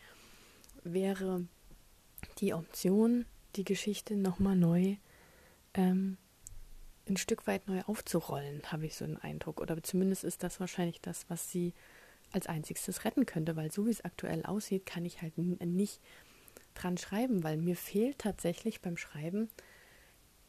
wäre 0.84 1.46
die 2.40 2.54
Option, 2.54 3.26
die 3.56 3.64
Geschichte 3.64 4.16
nochmal 4.16 4.56
neu 4.56 4.96
ähm, 5.74 6.18
ein 7.08 7.18
Stück 7.18 7.48
weit 7.48 7.68
neu 7.68 7.82
aufzurollen, 7.82 8.62
habe 8.72 8.86
ich 8.86 8.96
so 8.96 9.06
einen 9.06 9.18
Eindruck. 9.18 9.60
Oder 9.60 9.82
zumindest 9.82 10.24
ist 10.24 10.44
das 10.44 10.60
wahrscheinlich 10.60 11.02
das, 11.02 11.30
was 11.30 11.52
sie 11.52 11.74
als 12.32 12.48
einzigstes 12.48 13.04
retten 13.04 13.26
könnte, 13.26 13.56
weil 13.56 13.72
so 13.72 13.86
wie 13.86 13.92
es 13.92 14.06
aktuell 14.06 14.46
aussieht, 14.46 14.86
kann 14.86 15.06
ich 15.06 15.22
halt 15.22 15.38
nicht 15.38 16.00
dran 16.74 16.98
schreiben, 16.98 17.44
weil 17.44 17.58
mir 17.58 17.76
fehlt 17.76 18.20
tatsächlich 18.20 18.82
beim 18.82 18.98
Schreiben 18.98 19.50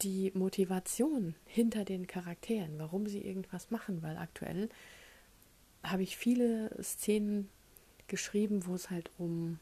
die 0.01 0.31
Motivation 0.33 1.35
hinter 1.45 1.85
den 1.85 2.07
Charakteren, 2.07 2.79
warum 2.79 3.07
sie 3.07 3.21
irgendwas 3.21 3.71
machen, 3.71 4.01
weil 4.01 4.17
aktuell 4.17 4.69
habe 5.83 6.03
ich 6.03 6.17
viele 6.17 6.71
Szenen 6.81 7.49
geschrieben, 8.07 8.65
wo 8.65 8.75
es 8.75 8.89
halt 8.89 9.11
um 9.17 9.59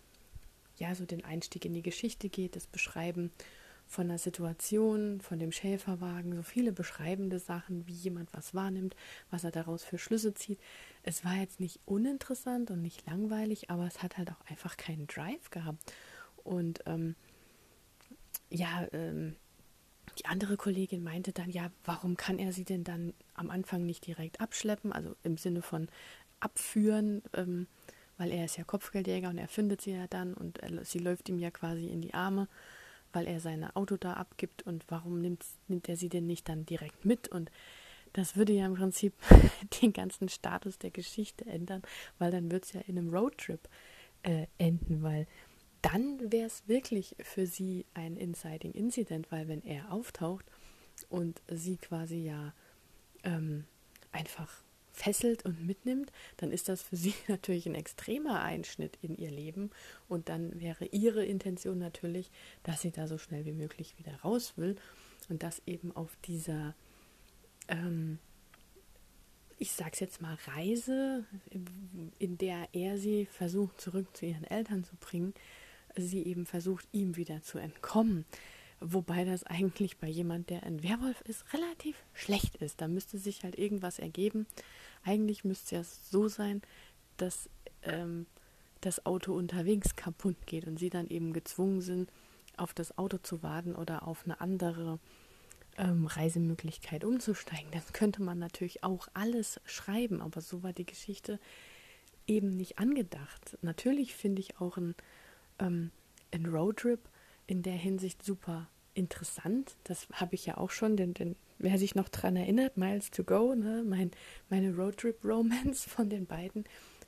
ja 0.77 0.95
so 0.95 1.05
den 1.05 1.25
Einstieg 1.25 1.65
in 1.65 1.73
die 1.73 1.81
Geschichte 1.81 2.29
geht, 2.29 2.55
das 2.55 2.67
Beschreiben 2.67 3.31
von 3.91 4.07
der 4.07 4.17
Situation, 4.17 5.19
von 5.19 5.37
dem 5.37 5.51
Schäferwagen, 5.51 6.33
so 6.33 6.43
viele 6.43 6.71
beschreibende 6.71 7.39
Sachen, 7.39 7.85
wie 7.87 7.93
jemand 7.93 8.33
was 8.33 8.55
wahrnimmt, 8.55 8.95
was 9.29 9.43
er 9.43 9.51
daraus 9.51 9.83
für 9.83 9.97
Schlüsse 9.97 10.33
zieht. 10.33 10.59
Es 11.03 11.25
war 11.25 11.35
jetzt 11.35 11.59
nicht 11.59 11.81
uninteressant 11.85 12.71
und 12.71 12.81
nicht 12.81 13.05
langweilig, 13.05 13.69
aber 13.69 13.85
es 13.85 14.01
hat 14.01 14.17
halt 14.17 14.31
auch 14.31 14.49
einfach 14.49 14.77
keinen 14.77 15.07
Drive 15.07 15.49
gehabt. 15.49 15.93
Und 16.37 16.79
ähm, 16.85 17.15
ja, 18.49 18.87
ähm, 18.93 19.35
die 20.19 20.25
andere 20.25 20.55
Kollegin 20.55 21.03
meinte 21.03 21.33
dann, 21.33 21.49
ja, 21.49 21.69
warum 21.83 22.15
kann 22.15 22.39
er 22.39 22.53
sie 22.53 22.63
denn 22.63 22.85
dann 22.85 23.13
am 23.33 23.49
Anfang 23.49 23.85
nicht 23.85 24.07
direkt 24.07 24.39
abschleppen, 24.39 24.93
also 24.93 25.17
im 25.23 25.35
Sinne 25.35 25.61
von 25.61 25.89
abführen, 26.39 27.23
ähm, 27.33 27.67
weil 28.17 28.31
er 28.31 28.45
ist 28.45 28.55
ja 28.55 28.63
Kopfgeldjäger 28.63 29.27
und 29.27 29.37
er 29.37 29.49
findet 29.49 29.81
sie 29.81 29.91
ja 29.91 30.07
dann 30.07 30.33
und 30.33 30.59
er, 30.59 30.85
sie 30.85 30.99
läuft 30.99 31.27
ihm 31.27 31.39
ja 31.39 31.51
quasi 31.51 31.87
in 31.87 31.99
die 31.99 32.13
Arme, 32.13 32.47
weil 33.13 33.27
er 33.27 33.39
sein 33.39 33.63
Auto 33.75 33.97
da 33.97 34.13
abgibt 34.13 34.63
und 34.63 34.85
warum 34.89 35.21
nimmt, 35.21 35.45
nimmt 35.67 35.89
er 35.89 35.97
sie 35.97 36.09
denn 36.09 36.27
nicht 36.27 36.49
dann 36.49 36.65
direkt 36.65 37.05
mit? 37.05 37.27
Und 37.27 37.51
das 38.13 38.35
würde 38.35 38.53
ja 38.53 38.65
im 38.65 38.75
Prinzip 38.75 39.13
den 39.81 39.93
ganzen 39.93 40.29
Status 40.29 40.77
der 40.77 40.91
Geschichte 40.91 41.45
ändern, 41.45 41.81
weil 42.19 42.31
dann 42.31 42.51
wird 42.51 42.65
es 42.65 42.73
ja 42.73 42.81
in 42.81 42.97
einem 42.97 43.13
Roadtrip 43.13 43.67
äh, 44.23 44.47
enden, 44.57 45.03
weil 45.03 45.27
dann 45.81 46.31
wäre 46.31 46.45
es 46.45 46.67
wirklich 46.67 47.15
für 47.21 47.47
sie 47.47 47.85
ein 47.93 48.15
Inciting 48.15 48.71
Incident, 48.73 49.31
weil 49.31 49.47
wenn 49.47 49.63
er 49.63 49.91
auftaucht 49.91 50.45
und 51.09 51.41
sie 51.49 51.77
quasi 51.77 52.17
ja 52.17 52.53
ähm, 53.23 53.65
einfach 54.11 54.63
fesselt 54.91 55.45
und 55.45 55.65
mitnimmt, 55.65 56.11
dann 56.37 56.51
ist 56.51 56.69
das 56.69 56.81
für 56.81 56.95
sie 56.97 57.13
natürlich 57.27 57.65
ein 57.65 57.75
extremer 57.75 58.41
Einschnitt 58.41 58.97
in 59.01 59.15
ihr 59.17 59.31
Leben 59.31 59.71
und 60.07 60.29
dann 60.29 60.59
wäre 60.59 60.85
ihre 60.85 61.25
Intention 61.25 61.79
natürlich, 61.79 62.31
dass 62.63 62.81
sie 62.81 62.91
da 62.91 63.07
so 63.07 63.17
schnell 63.17 63.45
wie 63.45 63.51
möglich 63.51 63.95
wieder 63.97 64.15
raus 64.21 64.53
will. 64.57 64.75
Und 65.29 65.43
das 65.43 65.61
eben 65.65 65.95
auf 65.95 66.17
dieser, 66.25 66.75
ähm, 67.67 68.19
ich 69.57 69.71
sag's 69.71 69.99
jetzt 69.99 70.21
mal, 70.21 70.37
Reise, 70.47 71.25
in 72.19 72.37
der 72.37 72.67
er 72.73 72.97
sie 72.97 73.27
versucht, 73.27 73.79
zurück 73.79 74.07
zu 74.17 74.25
ihren 74.25 74.43
Eltern 74.43 74.83
zu 74.83 74.95
bringen, 74.97 75.33
sie 75.95 76.23
eben 76.23 76.45
versucht, 76.45 76.87
ihm 76.91 77.15
wieder 77.15 77.41
zu 77.43 77.59
entkommen. 77.59 78.25
Wobei 78.83 79.25
das 79.25 79.43
eigentlich 79.43 79.99
bei 79.99 80.07
jemand, 80.07 80.49
der 80.49 80.63
ein 80.63 80.81
Werwolf 80.81 81.21
ist, 81.21 81.53
relativ 81.53 81.95
schlecht 82.13 82.55
ist. 82.57 82.81
Da 82.81 82.87
müsste 82.87 83.19
sich 83.19 83.43
halt 83.43 83.57
irgendwas 83.57 83.99
ergeben. 83.99 84.47
Eigentlich 85.03 85.43
müsste 85.43 85.77
es 85.77 86.09
so 86.09 86.27
sein, 86.27 86.63
dass 87.17 87.47
ähm, 87.83 88.25
das 88.81 89.05
Auto 89.05 89.33
unterwegs 89.33 89.95
kaputt 89.95 90.47
geht 90.47 90.65
und 90.65 90.79
sie 90.79 90.89
dann 90.89 91.07
eben 91.07 91.31
gezwungen 91.31 91.81
sind, 91.81 92.11
auf 92.57 92.73
das 92.73 92.97
Auto 92.97 93.17
zu 93.19 93.43
warten 93.43 93.75
oder 93.75 94.07
auf 94.07 94.25
eine 94.25 94.41
andere 94.41 94.99
ähm, 95.77 96.07
Reisemöglichkeit 96.07 97.03
umzusteigen. 97.03 97.69
Das 97.71 97.93
könnte 97.93 98.23
man 98.23 98.39
natürlich 98.39 98.83
auch 98.83 99.07
alles 99.13 99.61
schreiben, 99.65 100.21
aber 100.21 100.41
so 100.41 100.63
war 100.63 100.73
die 100.73 100.87
Geschichte 100.87 101.39
eben 102.25 102.57
nicht 102.57 102.79
angedacht. 102.79 103.59
Natürlich 103.61 104.15
finde 104.15 104.41
ich 104.41 104.59
auch 104.59 104.77
ein, 104.77 104.95
ähm, 105.59 105.91
ein 106.31 106.47
Roadtrip 106.47 106.99
in 107.51 107.63
der 107.63 107.73
Hinsicht 107.73 108.23
super 108.23 108.69
interessant. 108.93 109.75
Das 109.83 110.07
habe 110.13 110.35
ich 110.35 110.45
ja 110.45 110.55
auch 110.55 110.71
schon, 110.71 110.95
denn, 110.95 111.13
denn 111.13 111.35
wer 111.59 111.77
sich 111.77 111.95
noch 111.95 112.07
daran 112.07 112.37
erinnert, 112.37 112.77
Miles 112.77 113.11
to 113.11 113.25
Go, 113.25 113.55
ne, 113.55 113.83
mein, 113.85 114.11
meine 114.49 114.73
Roadtrip-Romance 114.73 115.89
von 115.89 116.09
den 116.09 116.25
beiden, 116.25 116.63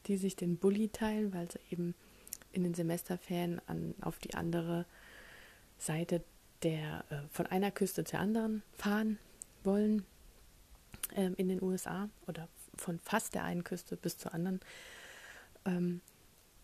die 0.05 0.17
sich 0.17 0.35
den 0.35 0.57
Bulli 0.57 0.89
teilen, 0.89 1.33
weil 1.33 1.49
sie 1.49 1.59
eben 1.71 1.95
in 2.51 2.63
den 2.63 2.73
Semesterferien 2.73 3.61
an, 3.67 3.95
auf 4.01 4.19
die 4.19 4.33
andere 4.33 4.85
Seite 5.77 6.21
der 6.61 7.05
äh, 7.09 7.15
von 7.31 7.47
einer 7.47 7.71
Küste 7.71 8.03
zur 8.03 8.19
anderen 8.19 8.63
fahren 8.73 9.19
wollen 9.63 10.03
ähm, 11.15 11.35
in 11.37 11.47
den 11.47 11.63
USA 11.63 12.09
oder 12.27 12.49
von 12.75 12.99
fast 12.99 13.33
der 13.33 13.45
einen 13.45 13.63
Küste 13.63 13.95
bis 13.95 14.17
zur 14.17 14.33
anderen. 14.33 14.59
Ähm, 15.63 16.01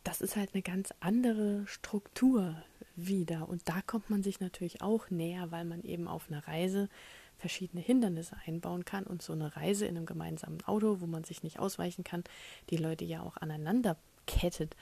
das 0.04 0.22
ist 0.22 0.36
halt 0.36 0.54
eine 0.54 0.64
ganz 0.64 0.94
andere 1.00 1.66
Struktur 1.68 2.56
wieder. 2.96 3.48
Und 3.50 3.68
da 3.68 3.82
kommt 3.82 4.10
man 4.10 4.24
sich 4.24 4.40
natürlich 4.40 4.82
auch 4.82 5.10
näher, 5.10 5.52
weil 5.52 5.66
man 5.66 5.84
eben 5.84 6.08
auf 6.08 6.30
einer 6.30 6.48
Reise 6.48 6.90
verschiedene 7.38 7.82
Hindernisse 7.82 8.36
einbauen 8.46 8.86
kann 8.86 9.06
und 9.06 9.22
so 9.22 9.34
eine 9.34 9.56
Reise 9.56 9.86
in 9.86 9.96
einem 9.96 10.06
gemeinsamen 10.06 10.62
Auto, 10.66 11.00
wo 11.00 11.08
man 11.08 11.24
sich 11.24 11.42
nicht 11.42 11.60
ausweichen 11.60 12.04
kann, 12.04 12.24
die 12.70 12.78
Leute 12.78 13.06
ja 13.06 13.22
auch 13.22 13.38
aneinander 13.38 13.98
kettet. 14.28 14.76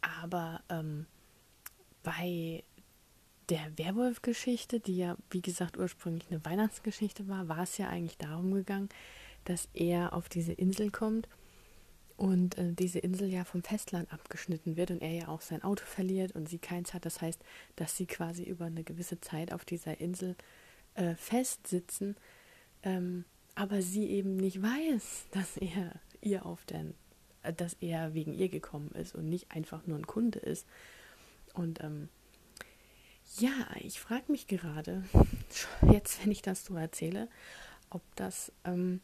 Aber 0.00 0.62
ähm, 0.68 1.06
bei 2.02 2.62
der 3.48 3.76
Werwolf-Geschichte, 3.76 4.78
die 4.78 4.96
ja, 4.96 5.16
wie 5.30 5.42
gesagt, 5.42 5.76
ursprünglich 5.76 6.30
eine 6.30 6.44
Weihnachtsgeschichte 6.44 7.28
war, 7.28 7.48
war 7.48 7.64
es 7.64 7.76
ja 7.78 7.88
eigentlich 7.88 8.18
darum 8.18 8.52
gegangen, 8.54 8.88
dass 9.44 9.68
er 9.74 10.12
auf 10.12 10.28
diese 10.28 10.52
Insel 10.52 10.90
kommt 10.90 11.28
und 12.20 12.58
äh, 12.58 12.74
diese 12.74 12.98
Insel 12.98 13.28
ja 13.28 13.44
vom 13.44 13.62
Festland 13.62 14.12
abgeschnitten 14.12 14.76
wird 14.76 14.90
und 14.90 15.00
er 15.00 15.10
ja 15.10 15.28
auch 15.28 15.40
sein 15.40 15.62
Auto 15.62 15.86
verliert 15.86 16.32
und 16.32 16.50
sie 16.50 16.58
keins 16.58 16.92
hat. 16.92 17.06
Das 17.06 17.22
heißt, 17.22 17.42
dass 17.76 17.96
sie 17.96 18.04
quasi 18.04 18.42
über 18.42 18.66
eine 18.66 18.84
gewisse 18.84 19.22
Zeit 19.22 19.54
auf 19.54 19.64
dieser 19.64 20.02
Insel 20.02 20.36
äh, 20.96 21.14
festsitzen, 21.14 22.16
ähm, 22.82 23.24
aber 23.54 23.80
sie 23.80 24.06
eben 24.10 24.36
nicht 24.36 24.60
weiß, 24.60 25.28
dass 25.30 25.56
er 25.56 25.94
ihr 26.20 26.44
auf 26.44 26.66
den, 26.66 26.92
äh, 27.42 27.54
dass 27.54 27.72
er 27.80 28.12
wegen 28.12 28.34
ihr 28.34 28.50
gekommen 28.50 28.90
ist 28.90 29.14
und 29.14 29.26
nicht 29.26 29.50
einfach 29.50 29.86
nur 29.86 29.96
ein 29.96 30.06
Kunde 30.06 30.40
ist. 30.40 30.66
Und 31.54 31.82
ähm, 31.82 32.10
ja, 33.38 33.66
ich 33.80 33.98
frage 33.98 34.30
mich 34.30 34.46
gerade, 34.46 35.04
jetzt 35.90 36.22
wenn 36.22 36.32
ich 36.32 36.42
das 36.42 36.66
so 36.66 36.76
erzähle, 36.76 37.30
ob 37.88 38.02
das 38.14 38.52
ähm, 38.66 39.00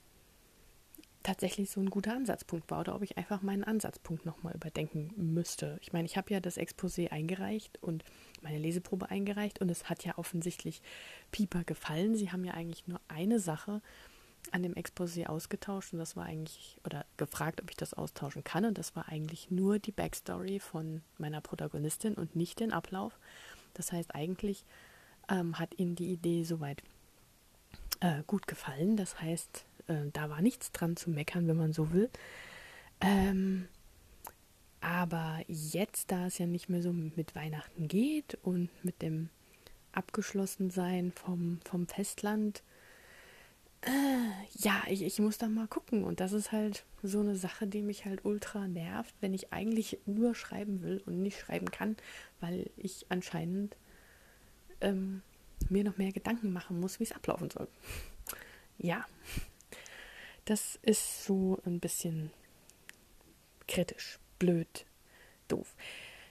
tatsächlich 1.26 1.70
so 1.70 1.80
ein 1.80 1.90
guter 1.90 2.12
Ansatzpunkt 2.12 2.70
war 2.70 2.80
oder 2.80 2.94
ob 2.94 3.02
ich 3.02 3.18
einfach 3.18 3.42
meinen 3.42 3.64
Ansatzpunkt 3.64 4.24
nochmal 4.24 4.54
überdenken 4.54 5.10
müsste. 5.16 5.76
Ich 5.82 5.92
meine, 5.92 6.06
ich 6.06 6.16
habe 6.16 6.32
ja 6.32 6.38
das 6.38 6.56
Exposé 6.56 7.10
eingereicht 7.10 7.82
und 7.82 8.04
meine 8.42 8.58
Leseprobe 8.58 9.10
eingereicht 9.10 9.60
und 9.60 9.68
es 9.68 9.90
hat 9.90 10.04
ja 10.04 10.16
offensichtlich 10.18 10.82
Pieper 11.32 11.64
gefallen. 11.64 12.14
Sie 12.14 12.30
haben 12.30 12.44
ja 12.44 12.54
eigentlich 12.54 12.86
nur 12.86 13.00
eine 13.08 13.40
Sache 13.40 13.82
an 14.52 14.62
dem 14.62 14.74
Exposé 14.74 15.26
ausgetauscht 15.26 15.92
und 15.92 15.98
das 15.98 16.14
war 16.14 16.26
eigentlich, 16.26 16.78
oder 16.84 17.04
gefragt, 17.16 17.60
ob 17.60 17.70
ich 17.70 17.76
das 17.76 17.92
austauschen 17.92 18.44
kann 18.44 18.64
und 18.64 18.78
das 18.78 18.94
war 18.94 19.08
eigentlich 19.08 19.50
nur 19.50 19.80
die 19.80 19.90
Backstory 19.90 20.60
von 20.60 21.02
meiner 21.18 21.40
Protagonistin 21.40 22.14
und 22.14 22.36
nicht 22.36 22.60
den 22.60 22.72
Ablauf. 22.72 23.18
Das 23.74 23.90
heißt, 23.90 24.14
eigentlich 24.14 24.64
ähm, 25.28 25.58
hat 25.58 25.76
ihnen 25.76 25.96
die 25.96 26.12
Idee 26.12 26.44
soweit 26.44 26.82
äh, 27.98 28.22
gut 28.28 28.46
gefallen. 28.46 28.96
Das 28.96 29.20
heißt, 29.20 29.65
äh, 29.88 30.10
da 30.12 30.30
war 30.30 30.42
nichts 30.42 30.72
dran 30.72 30.96
zu 30.96 31.10
meckern, 31.10 31.46
wenn 31.48 31.56
man 31.56 31.72
so 31.72 31.92
will. 31.92 32.10
Ähm, 33.00 33.68
aber 34.80 35.40
jetzt, 35.48 36.12
da 36.12 36.26
es 36.26 36.38
ja 36.38 36.46
nicht 36.46 36.68
mehr 36.68 36.82
so 36.82 36.92
mit 36.92 37.34
Weihnachten 37.34 37.88
geht 37.88 38.38
und 38.42 38.70
mit 38.84 39.02
dem 39.02 39.30
Abgeschlossensein 39.92 41.12
vom, 41.12 41.60
vom 41.64 41.86
Festland, 41.86 42.62
äh, 43.82 44.58
ja, 44.58 44.82
ich, 44.88 45.02
ich 45.02 45.18
muss 45.18 45.38
da 45.38 45.48
mal 45.48 45.68
gucken. 45.68 46.04
Und 46.04 46.20
das 46.20 46.32
ist 46.32 46.52
halt 46.52 46.84
so 47.02 47.20
eine 47.20 47.36
Sache, 47.36 47.66
die 47.66 47.82
mich 47.82 48.04
halt 48.04 48.24
ultra 48.24 48.68
nervt, 48.68 49.14
wenn 49.20 49.34
ich 49.34 49.52
eigentlich 49.52 49.98
nur 50.06 50.34
schreiben 50.34 50.82
will 50.82 51.02
und 51.06 51.22
nicht 51.22 51.38
schreiben 51.38 51.70
kann, 51.70 51.96
weil 52.40 52.70
ich 52.76 53.06
anscheinend 53.08 53.76
ähm, 54.80 55.22
mir 55.68 55.84
noch 55.84 55.96
mehr 55.96 56.12
Gedanken 56.12 56.52
machen 56.52 56.80
muss, 56.80 57.00
wie 57.00 57.04
es 57.04 57.12
ablaufen 57.12 57.50
soll. 57.50 57.68
Ja, 58.78 59.06
das 60.46 60.78
ist 60.82 61.24
so 61.24 61.58
ein 61.66 61.80
bisschen 61.80 62.30
kritisch, 63.68 64.18
blöd, 64.38 64.86
doof. 65.48 65.74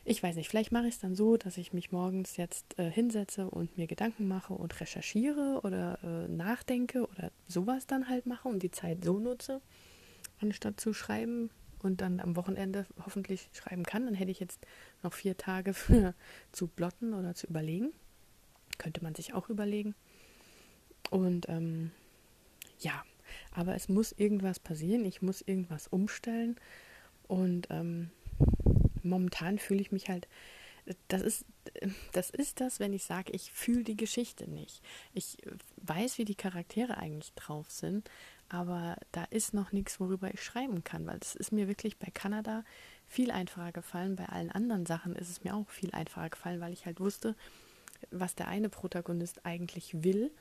Ich 0.07 0.23
weiß 0.23 0.35
nicht, 0.35 0.49
vielleicht 0.49 0.71
mache 0.71 0.87
ich 0.87 0.95
es 0.95 0.99
dann 0.99 1.15
so, 1.15 1.35
dass 1.35 1.57
ich 1.57 1.73
mich 1.73 1.91
morgens 1.91 2.37
jetzt 2.37 2.77
äh, 2.79 2.89
hinsetze 2.89 3.49
und 3.49 3.77
mir 3.77 3.87
Gedanken 3.87 4.27
mache 4.27 4.53
und 4.53 4.79
recherchiere 4.79 5.59
oder 5.63 5.99
äh, 6.03 6.27
nachdenke 6.31 7.07
oder 7.09 7.31
sowas 7.47 7.87
dann 7.87 8.07
halt 8.07 8.25
mache 8.25 8.47
und 8.47 8.63
die 8.63 8.71
Zeit 8.71 9.03
so 9.03 9.19
nutze, 9.19 9.61
anstatt 10.39 10.79
zu 10.79 10.93
schreiben 10.93 11.49
und 11.79 12.01
dann 12.01 12.19
am 12.19 12.35
Wochenende 12.35 12.85
hoffentlich 13.03 13.49
schreiben 13.51 13.83
kann. 13.83 14.05
Dann 14.05 14.15
hätte 14.15 14.31
ich 14.31 14.39
jetzt 14.39 14.65
noch 15.03 15.13
vier 15.13 15.37
Tage 15.37 15.73
für 15.73 16.13
zu 16.51 16.67
plotten 16.67 17.13
oder 17.13 17.35
zu 17.35 17.47
überlegen. 17.47 17.91
Könnte 18.77 19.03
man 19.03 19.15
sich 19.15 19.33
auch 19.33 19.49
überlegen. 19.49 19.95
Und 21.09 21.49
ähm, 21.49 21.91
ja, 22.79 23.03
aber 23.51 23.75
es 23.75 23.89
muss 23.89 24.11
irgendwas 24.11 24.59
passieren, 24.59 25.05
ich 25.05 25.21
muss 25.21 25.41
irgendwas 25.41 25.87
umstellen 25.87 26.57
und 27.27 27.67
ähm, 27.69 28.09
momentan 29.03 29.59
fühle 29.59 29.81
ich 29.81 29.91
mich 29.91 30.09
halt, 30.09 30.27
das 31.07 31.21
ist, 31.21 31.45
das 32.11 32.29
ist 32.29 32.61
das, 32.61 32.79
wenn 32.79 32.93
ich 32.93 33.03
sage, 33.03 33.31
ich 33.31 33.51
fühle 33.51 33.83
die 33.83 33.97
Geschichte 33.97 34.49
nicht. 34.49 34.83
Ich 35.13 35.37
weiß, 35.77 36.17
wie 36.19 36.25
die 36.25 36.35
Charaktere 36.35 36.97
eigentlich 36.97 37.33
drauf 37.33 37.71
sind, 37.71 38.09
aber 38.49 38.97
da 39.11 39.23
ist 39.25 39.53
noch 39.53 39.71
nichts, 39.71 39.99
worüber 39.99 40.31
ich 40.31 40.43
schreiben 40.43 40.83
kann, 40.83 41.07
weil 41.07 41.17
es 41.21 41.35
ist 41.35 41.51
mir 41.51 41.67
wirklich 41.67 41.97
bei 41.97 42.11
Kanada 42.11 42.63
viel 43.07 43.31
einfacher 43.31 43.71
gefallen. 43.71 44.15
Bei 44.15 44.27
allen 44.27 44.51
anderen 44.51 44.85
Sachen 44.85 45.15
ist 45.15 45.29
es 45.29 45.43
mir 45.43 45.55
auch 45.55 45.69
viel 45.69 45.91
einfacher 45.91 46.29
gefallen, 46.29 46.61
weil 46.61 46.73
ich 46.73 46.85
halt 46.85 46.99
wusste, 46.99 47.35
was 48.11 48.35
der 48.35 48.47
eine 48.47 48.69
Protagonist 48.69 49.45
eigentlich 49.45 50.03
will 50.03 50.31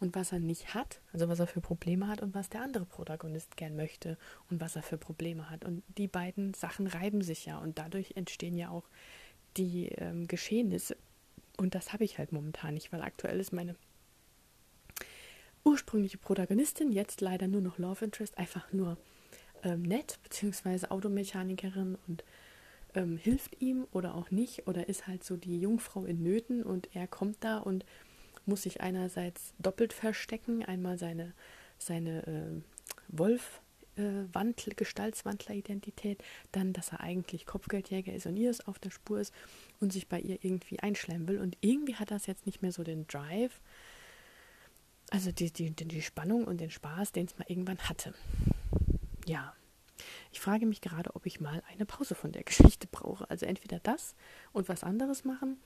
und 0.00 0.14
was 0.14 0.32
er 0.32 0.40
nicht 0.40 0.74
hat, 0.74 1.00
also 1.12 1.28
was 1.28 1.40
er 1.40 1.46
für 1.46 1.60
Probleme 1.60 2.08
hat 2.08 2.22
und 2.22 2.34
was 2.34 2.48
der 2.48 2.62
andere 2.62 2.86
Protagonist 2.86 3.56
gern 3.56 3.76
möchte 3.76 4.16
und 4.50 4.60
was 4.60 4.74
er 4.74 4.82
für 4.82 4.96
Probleme 4.98 5.50
hat. 5.50 5.64
Und 5.64 5.82
die 5.98 6.08
beiden 6.08 6.54
Sachen 6.54 6.86
reiben 6.86 7.22
sich 7.22 7.46
ja 7.46 7.58
und 7.58 7.78
dadurch 7.78 8.12
entstehen 8.16 8.56
ja 8.56 8.70
auch 8.70 8.88
die 9.56 9.88
ähm, 9.88 10.26
Geschehnisse. 10.26 10.96
Und 11.58 11.74
das 11.74 11.92
habe 11.92 12.04
ich 12.04 12.18
halt 12.18 12.32
momentan 12.32 12.74
nicht, 12.74 12.92
weil 12.92 13.02
aktuell 13.02 13.38
ist 13.38 13.52
meine 13.52 13.76
ursprüngliche 15.64 16.16
Protagonistin, 16.16 16.90
jetzt 16.90 17.20
leider 17.20 17.46
nur 17.46 17.60
noch 17.60 17.76
Love 17.76 18.06
Interest, 18.06 18.38
einfach 18.38 18.72
nur 18.72 18.96
ähm, 19.62 19.82
nett, 19.82 20.18
beziehungsweise 20.22 20.90
Automechanikerin 20.90 21.98
und 22.06 22.24
ähm, 22.94 23.18
hilft 23.18 23.60
ihm 23.60 23.86
oder 23.92 24.14
auch 24.14 24.30
nicht 24.30 24.66
oder 24.66 24.88
ist 24.88 25.06
halt 25.06 25.22
so 25.22 25.36
die 25.36 25.60
Jungfrau 25.60 26.06
in 26.06 26.22
Nöten 26.22 26.62
und 26.62 26.88
er 26.94 27.06
kommt 27.06 27.36
da 27.40 27.58
und 27.58 27.84
muss 28.46 28.62
sich 28.62 28.80
einerseits 28.80 29.54
doppelt 29.58 29.92
verstecken, 29.92 30.64
einmal 30.64 30.98
seine, 30.98 31.32
seine 31.78 32.26
äh, 32.26 32.62
Wolf, 33.08 33.60
äh, 33.96 34.24
Wandl 34.32 34.74
Gestaltswandler-Identität, 34.74 36.22
dann, 36.52 36.72
dass 36.72 36.92
er 36.92 37.00
eigentlich 37.00 37.46
Kopfgeldjäger 37.46 38.12
ist 38.12 38.26
und 38.26 38.36
ihr 38.36 38.50
es 38.50 38.66
auf 38.66 38.78
der 38.78 38.90
Spur 38.90 39.20
ist 39.20 39.34
und 39.80 39.92
sich 39.92 40.08
bei 40.08 40.20
ihr 40.20 40.38
irgendwie 40.42 40.80
einschleimen 40.80 41.28
will. 41.28 41.38
Und 41.38 41.56
irgendwie 41.60 41.96
hat 41.96 42.10
das 42.10 42.26
jetzt 42.26 42.46
nicht 42.46 42.62
mehr 42.62 42.72
so 42.72 42.82
den 42.82 43.06
Drive, 43.06 43.60
also 45.10 45.32
die, 45.32 45.52
die, 45.52 45.70
die 45.70 46.02
Spannung 46.02 46.44
und 46.44 46.60
den 46.60 46.70
Spaß, 46.70 47.12
den 47.12 47.26
es 47.26 47.38
mal 47.38 47.46
irgendwann 47.48 47.78
hatte. 47.78 48.14
Ja. 49.26 49.54
Ich 50.32 50.40
frage 50.40 50.64
mich 50.64 50.80
gerade, 50.80 51.14
ob 51.14 51.26
ich 51.26 51.40
mal 51.40 51.62
eine 51.70 51.84
Pause 51.84 52.14
von 52.14 52.32
der 52.32 52.42
Geschichte 52.44 52.86
brauche. 52.90 53.28
Also 53.28 53.46
entweder 53.46 53.80
das 53.80 54.14
und 54.52 54.68
was 54.68 54.82
anderes 54.82 55.24
machen 55.24 55.58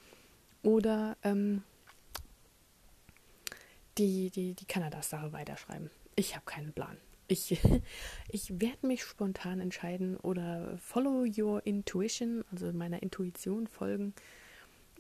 oder 0.63 1.17
ähm, 1.23 1.63
die, 3.99 4.31
die, 4.31 4.55
die 4.55 4.67
Kanadas-Sache 4.67 5.33
weiterschreiben. 5.33 5.91
Ich 6.17 6.35
habe 6.35 6.45
keinen 6.45 6.73
Plan. 6.73 6.97
Ich, 7.29 7.59
ich 8.29 8.61
werde 8.61 8.87
mich 8.87 9.03
spontan 9.03 9.61
entscheiden 9.61 10.17
oder 10.19 10.77
follow 10.79 11.25
your 11.27 11.65
intuition, 11.67 12.45
also 12.51 12.73
meiner 12.73 13.03
Intuition 13.03 13.67
folgen. 13.67 14.15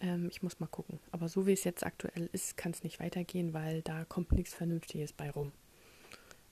Ähm, 0.00 0.28
ich 0.30 0.42
muss 0.42 0.60
mal 0.60 0.66
gucken. 0.66 0.98
Aber 1.12 1.28
so 1.28 1.46
wie 1.46 1.52
es 1.52 1.64
jetzt 1.64 1.84
aktuell 1.84 2.28
ist, 2.32 2.56
kann 2.56 2.72
es 2.72 2.82
nicht 2.82 3.00
weitergehen, 3.00 3.52
weil 3.52 3.82
da 3.82 4.04
kommt 4.04 4.32
nichts 4.32 4.54
Vernünftiges 4.54 5.12
bei 5.12 5.30
rum. 5.30 5.52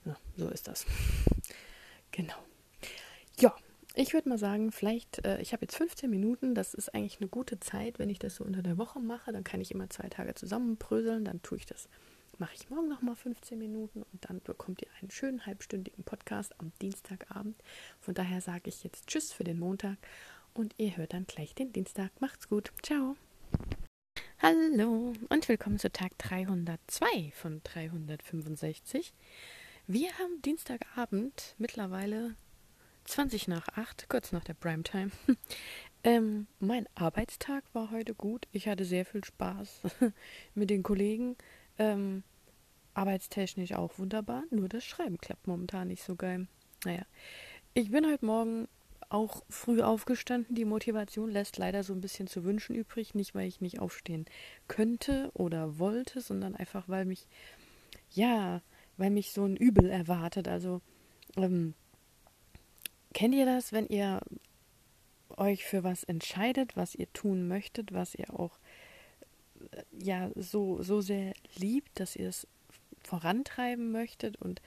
Ja, 0.05 0.17
so 0.37 0.49
ist 0.49 0.67
das. 0.67 0.85
genau. 2.11 2.35
Ja, 3.39 3.55
ich 3.95 4.13
würde 4.13 4.29
mal 4.29 4.37
sagen, 4.37 4.71
vielleicht, 4.71 5.23
äh, 5.25 5.41
ich 5.41 5.53
habe 5.53 5.63
jetzt 5.63 5.75
15 5.75 6.09
Minuten, 6.09 6.55
das 6.55 6.73
ist 6.73 6.93
eigentlich 6.93 7.19
eine 7.19 7.29
gute 7.29 7.59
Zeit, 7.59 7.99
wenn 7.99 8.09
ich 8.09 8.19
das 8.19 8.35
so 8.35 8.43
unter 8.43 8.61
der 8.61 8.77
Woche 8.77 8.99
mache, 8.99 9.31
dann 9.31 9.43
kann 9.43 9.61
ich 9.61 9.71
immer 9.71 9.89
zwei 9.89 10.09
Tage 10.09 10.33
zusammenbröseln, 10.33 11.25
dann 11.25 11.41
tue 11.41 11.57
ich 11.57 11.65
das 11.65 11.87
mache 12.37 12.55
ich 12.55 12.69
morgen 12.69 12.89
nochmal 12.89 13.15
15 13.15 13.57
Minuten 13.57 14.03
und 14.03 14.29
dann 14.29 14.41
bekommt 14.41 14.81
ihr 14.81 14.89
einen 14.99 15.11
schönen 15.11 15.45
halbstündigen 15.45 16.03
Podcast 16.03 16.59
am 16.59 16.71
Dienstagabend. 16.81 17.61
Von 17.99 18.13
daher 18.13 18.41
sage 18.41 18.69
ich 18.69 18.83
jetzt 18.83 19.07
Tschüss 19.07 19.31
für 19.31 19.43
den 19.43 19.59
Montag 19.59 19.97
und 20.53 20.73
ihr 20.77 20.97
hört 20.97 21.13
dann 21.13 21.25
gleich 21.25 21.53
den 21.55 21.71
Dienstag. 21.73 22.11
Macht's 22.19 22.49
gut. 22.49 22.71
Ciao. 22.81 23.15
Hallo 24.39 25.13
und 25.29 25.47
willkommen 25.47 25.79
zu 25.79 25.91
Tag 25.91 26.17
302 26.17 27.31
von 27.33 27.61
365. 27.63 29.13
Wir 29.87 30.17
haben 30.17 30.41
Dienstagabend, 30.41 31.55
mittlerweile 31.57 32.35
20 33.05 33.47
nach 33.47 33.67
8, 33.69 34.09
kurz 34.09 34.31
nach 34.31 34.43
der 34.43 34.53
Primetime. 34.53 35.11
ähm, 36.03 36.47
mein 36.59 36.87
Arbeitstag 36.95 37.63
war 37.73 37.91
heute 37.91 38.15
gut. 38.15 38.47
Ich 38.51 38.67
hatte 38.67 38.85
sehr 38.85 39.05
viel 39.05 39.23
Spaß 39.23 39.81
mit 40.55 40.69
den 40.69 40.83
Kollegen. 40.83 41.35
Ähm, 41.77 42.23
arbeitstechnisch 42.93 43.73
auch 43.73 43.97
wunderbar, 43.97 44.43
nur 44.51 44.69
das 44.69 44.83
Schreiben 44.85 45.17
klappt 45.17 45.47
momentan 45.47 45.87
nicht 45.87 46.03
so 46.03 46.15
geil. 46.15 46.47
Naja, 46.85 47.03
ich 47.73 47.89
bin 47.89 48.05
heute 48.05 48.25
Morgen 48.25 48.67
auch 49.09 49.43
früh 49.49 49.81
aufgestanden. 49.81 50.55
Die 50.55 50.65
Motivation 50.65 51.29
lässt 51.29 51.57
leider 51.57 51.83
so 51.83 51.93
ein 51.93 52.01
bisschen 52.01 52.27
zu 52.27 52.43
wünschen 52.43 52.75
übrig. 52.75 53.13
Nicht, 53.13 53.35
weil 53.35 53.47
ich 53.47 53.61
nicht 53.61 53.79
aufstehen 53.79 54.25
könnte 54.67 55.29
oder 55.33 55.77
wollte, 55.77 56.19
sondern 56.19 56.55
einfach, 56.55 56.89
weil 56.89 57.05
mich, 57.05 57.27
ja, 58.11 58.61
weil 58.97 59.11
mich 59.11 59.31
so 59.31 59.45
ein 59.45 59.55
Übel 59.55 59.89
erwartet. 59.89 60.47
Also, 60.47 60.81
ähm, 61.37 61.75
kennt 63.13 63.35
ihr 63.35 63.45
das, 63.45 63.71
wenn 63.71 63.87
ihr 63.87 64.19
euch 65.37 65.65
für 65.65 65.83
was 65.83 66.03
entscheidet, 66.03 66.75
was 66.75 66.95
ihr 66.95 67.11
tun 67.13 67.47
möchtet, 67.47 67.93
was 67.93 68.15
ihr 68.15 68.33
auch 68.33 68.59
ja 69.91 70.29
so, 70.35 70.81
so 70.81 71.01
sehr 71.01 71.33
liebt, 71.55 71.99
dass 71.99 72.15
ihr 72.15 72.29
es 72.29 72.47
vorantreiben 73.03 73.91
möchtet 73.91 74.37
und 74.37 74.61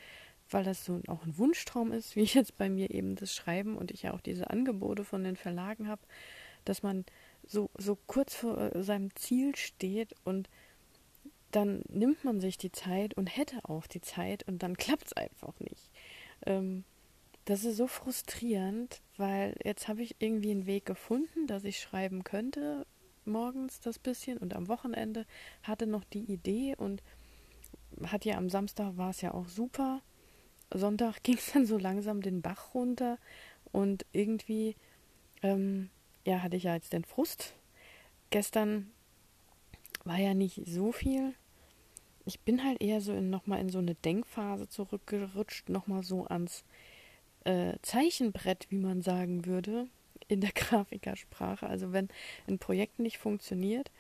weil 0.51 0.65
das 0.65 0.85
so 0.85 1.01
auch 1.09 1.25
ein 1.25 1.37
Wunschtraum 1.39 1.93
ist, 1.93 2.17
wie 2.17 2.25
jetzt 2.25 2.57
bei 2.57 2.69
mir 2.69 2.91
eben 2.91 3.17
das 3.17 3.35
Schreiben 3.35 3.77
und 3.77 3.91
ich 3.91 4.03
ja 4.03 4.15
auch 4.15 4.21
diese 4.21 4.51
Angebote 4.51 5.05
von 5.05 5.25
den 5.25 5.37
Verlagen 5.37 5.89
habe, 5.89 6.03
dass 6.65 6.83
man 6.83 7.05
so, 7.47 7.71
so 7.77 7.97
kurz 8.07 8.35
vor 8.35 8.75
äh, 8.75 8.83
seinem 8.83 9.15
Ziel 9.15 9.57
steht 9.57 10.15
und 10.25 10.49
dann 11.53 11.83
nimmt 11.89 12.25
man 12.25 12.41
sich 12.41 12.59
die 12.59 12.73
Zeit 12.73 13.15
und 13.15 13.29
hätte 13.29 13.61
auch 13.65 13.87
die 13.87 14.01
Zeit 14.01 14.47
und 14.49 14.63
dann 14.63 14.77
klappt 14.77 15.07
es 15.07 15.13
einfach 15.13 15.59
nicht. 15.61 15.91
Ähm, 16.45 16.85
das 17.45 17.65
ist 17.65 17.77
so 17.77 17.87
frustrierend, 17.87 19.01
weil 19.17 19.55
jetzt 19.65 19.87
habe 19.87 20.03
ich 20.03 20.17
irgendwie 20.19 20.51
einen 20.51 20.67
Weg 20.67 20.85
gefunden, 20.85 21.47
dass 21.47 21.63
ich 21.63 21.81
schreiben 21.81 22.25
könnte, 22.25 22.85
morgens 23.27 23.81
das 23.81 23.99
bisschen 23.99 24.39
und 24.39 24.55
am 24.55 24.69
Wochenende 24.69 25.27
hatte 25.63 25.87
noch 25.87 26.05
die 26.05 26.25
Idee 26.25 26.75
und 26.77 27.03
hat 28.05 28.25
ja 28.25 28.37
am 28.37 28.51
Samstag 28.51 28.97
war 28.97 29.11
es 29.11 29.21
ja 29.21 29.33
auch 29.35 29.49
super. 29.49 30.01
Sonntag 30.73 31.21
ging 31.23 31.37
es 31.37 31.53
dann 31.53 31.67
so 31.67 31.79
langsam 31.79 32.21
den 32.21 32.43
Bach 32.43 32.75
runter 32.75 33.19
und 33.73 34.07
irgendwie 34.13 34.77
ähm, 35.43 35.91
ja 36.25 36.43
hatte 36.43 36.57
ich 36.57 36.65
ja 36.65 36.75
jetzt 36.75 36.93
den 36.93 37.05
Frust. 37.05 37.55
Gestern 38.31 38.91
war 40.05 40.19
ja 40.19 40.35
nicht 40.35 40.63
so 40.67 40.93
viel. 40.93 41.35
Ich 42.25 42.41
bin 42.41 42.65
halt 42.65 42.83
eher 42.83 43.01
so 43.01 43.13
nochmal 43.21 43.61
in 43.61 43.69
so 43.69 43.79
eine 43.79 43.95
Denkphase 43.95 44.69
zurückgerutscht, 44.69 45.69
nochmal 45.69 46.03
so 46.03 46.27
ans 46.27 46.65
äh, 47.45 47.75
Zeichenbrett, 47.83 48.67
wie 48.71 48.79
man 48.79 49.03
sagen 49.03 49.47
würde 49.47 49.89
in 50.29 50.41
der 50.41 50.51
Grafikersprache. 50.55 51.67
Also 51.67 51.93
wenn 51.93 52.09
ein 52.47 52.59
Projekt 52.59 52.99
nicht 52.99 53.19
funktioniert, 53.19 53.91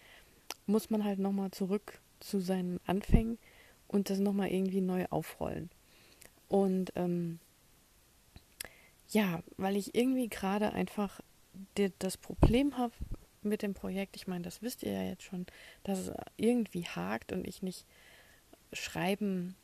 muss 0.66 0.90
man 0.90 1.04
halt 1.04 1.18
nochmal 1.18 1.50
zurück 1.50 2.00
zu 2.20 2.40
seinen 2.40 2.80
Anfängen 2.86 3.38
und 3.88 4.10
das 4.10 4.18
nochmal 4.18 4.48
irgendwie 4.48 4.80
neu 4.80 5.06
aufrollen. 5.10 5.70
Und 6.48 6.92
ähm, 6.96 7.38
ja, 9.08 9.42
weil 9.56 9.76
ich 9.76 9.94
irgendwie 9.94 10.28
gerade 10.28 10.72
einfach 10.72 11.20
das 11.98 12.16
Problem 12.16 12.76
habe 12.76 12.92
mit 13.42 13.62
dem 13.62 13.74
Projekt, 13.74 14.16
ich 14.16 14.26
meine, 14.26 14.42
das 14.42 14.62
wisst 14.62 14.82
ihr 14.82 14.92
ja 14.92 15.02
jetzt 15.02 15.22
schon, 15.22 15.46
dass 15.84 16.00
es 16.00 16.12
irgendwie 16.36 16.84
hakt 16.84 17.32
und 17.32 17.46
ich 17.46 17.62
nicht 17.62 17.86
schreiben 18.72 19.54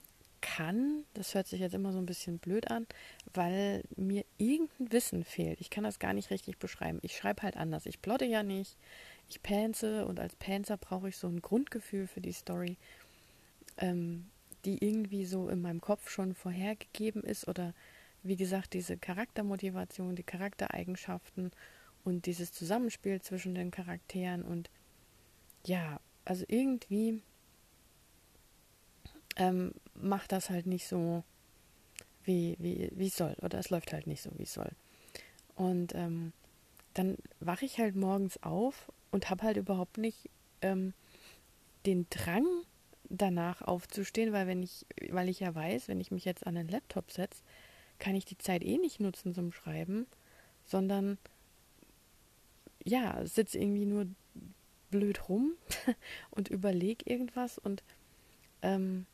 kann, 0.42 1.04
das 1.14 1.34
hört 1.34 1.46
sich 1.46 1.60
jetzt 1.60 1.74
immer 1.74 1.92
so 1.92 1.98
ein 1.98 2.06
bisschen 2.06 2.38
blöd 2.38 2.70
an, 2.70 2.86
weil 3.32 3.82
mir 3.96 4.24
irgendein 4.36 4.92
Wissen 4.92 5.24
fehlt. 5.24 5.60
Ich 5.62 5.70
kann 5.70 5.84
das 5.84 5.98
gar 5.98 6.12
nicht 6.12 6.30
richtig 6.30 6.58
beschreiben. 6.58 6.98
Ich 7.00 7.16
schreibe 7.16 7.42
halt 7.42 7.56
anders. 7.56 7.86
Ich 7.86 8.02
plotte 8.02 8.26
ja 8.26 8.42
nicht. 8.42 8.76
Ich 9.30 9.42
panze 9.42 10.04
und 10.04 10.20
als 10.20 10.36
Panzer 10.36 10.76
brauche 10.76 11.08
ich 11.08 11.16
so 11.16 11.28
ein 11.28 11.40
Grundgefühl 11.40 12.06
für 12.06 12.20
die 12.20 12.32
Story, 12.32 12.76
ähm, 13.78 14.26
die 14.66 14.84
irgendwie 14.84 15.24
so 15.24 15.48
in 15.48 15.62
meinem 15.62 15.80
Kopf 15.80 16.10
schon 16.10 16.34
vorhergegeben 16.34 17.22
ist 17.22 17.48
oder 17.48 17.72
wie 18.22 18.36
gesagt, 18.36 18.74
diese 18.74 18.98
Charaktermotivation, 18.98 20.14
die 20.14 20.22
Charaktereigenschaften 20.22 21.50
und 22.04 22.26
dieses 22.26 22.52
Zusammenspiel 22.52 23.22
zwischen 23.22 23.54
den 23.54 23.70
Charakteren 23.70 24.42
und 24.42 24.70
ja, 25.64 26.00
also 26.24 26.44
irgendwie 26.48 27.22
ähm, 29.36 29.72
macht 29.94 30.32
das 30.32 30.50
halt 30.50 30.66
nicht 30.66 30.86
so, 30.86 31.24
wie, 32.24 32.56
wie, 32.58 32.90
wie 32.94 33.06
es 33.06 33.16
soll. 33.16 33.36
Oder 33.42 33.58
es 33.58 33.70
läuft 33.70 33.92
halt 33.92 34.06
nicht 34.06 34.22
so, 34.22 34.30
wie 34.36 34.44
es 34.44 34.54
soll. 34.54 34.70
Und 35.54 35.94
ähm, 35.94 36.32
dann 36.94 37.16
wache 37.40 37.64
ich 37.64 37.78
halt 37.78 37.96
morgens 37.96 38.42
auf 38.42 38.90
und 39.10 39.30
habe 39.30 39.42
halt 39.42 39.56
überhaupt 39.56 39.98
nicht 39.98 40.28
ähm, 40.60 40.94
den 41.86 42.06
Drang 42.10 42.46
danach 43.08 43.62
aufzustehen, 43.62 44.32
weil 44.32 44.46
wenn 44.46 44.62
ich, 44.62 44.86
weil 45.10 45.28
ich 45.28 45.40
ja 45.40 45.54
weiß, 45.54 45.88
wenn 45.88 46.00
ich 46.00 46.10
mich 46.10 46.24
jetzt 46.24 46.46
an 46.46 46.54
den 46.54 46.68
Laptop 46.68 47.10
setze, 47.10 47.42
kann 47.98 48.14
ich 48.14 48.24
die 48.24 48.38
Zeit 48.38 48.64
eh 48.64 48.78
nicht 48.78 49.00
nutzen 49.00 49.34
zum 49.34 49.52
Schreiben, 49.52 50.06
sondern 50.64 51.18
ja, 52.84 53.24
sitze 53.26 53.58
irgendwie 53.58 53.86
nur 53.86 54.06
blöd 54.90 55.28
rum 55.28 55.52
und 56.30 56.48
überlege 56.48 57.08
irgendwas 57.08 57.58
und 57.58 57.82
ähm, 58.62 59.06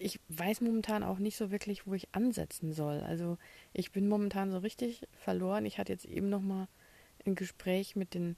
ich 0.00 0.18
weiß 0.28 0.62
momentan 0.62 1.02
auch 1.02 1.18
nicht 1.18 1.36
so 1.36 1.50
wirklich, 1.50 1.86
wo 1.86 1.92
ich 1.94 2.08
ansetzen 2.12 2.72
soll. 2.72 3.00
Also 3.00 3.36
ich 3.74 3.92
bin 3.92 4.08
momentan 4.08 4.50
so 4.50 4.58
richtig 4.58 5.06
verloren. 5.12 5.66
Ich 5.66 5.78
hatte 5.78 5.92
jetzt 5.92 6.06
eben 6.06 6.30
noch 6.30 6.40
mal 6.40 6.68
ein 7.26 7.34
Gespräch 7.34 7.96
mit 7.96 8.14
den 8.14 8.36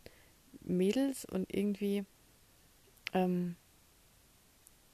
Mädels 0.62 1.24
und 1.24 1.54
irgendwie 1.54 2.04
ähm, 3.12 3.54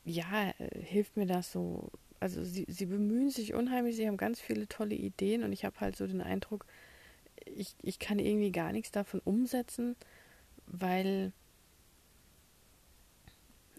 ja 0.05 0.53
hilft 0.59 1.17
mir 1.17 1.27
das 1.27 1.53
so. 1.53 1.91
Also 2.21 2.45
sie, 2.45 2.67
sie 2.69 2.87
bemühen 2.87 3.31
sich 3.31 3.55
unheimlich, 3.55 3.97
sie 3.97 4.07
haben 4.07 4.17
ganz 4.17 4.41
viele 4.41 4.69
tolle 4.69 4.95
Ideen 4.95 5.45
und 5.45 5.53
ich 5.53 5.65
habe 5.65 5.81
halt 5.81 5.97
so 5.97 6.07
den 6.07 6.21
Eindruck, 6.21 6.67
ich, 7.47 7.77
ich 7.81 7.99
kann 7.99 8.19
irgendwie 8.19 8.53
gar 8.53 8.73
nichts 8.73 8.91
davon 8.91 9.21
umsetzen, 9.25 9.97
weil 10.67 11.33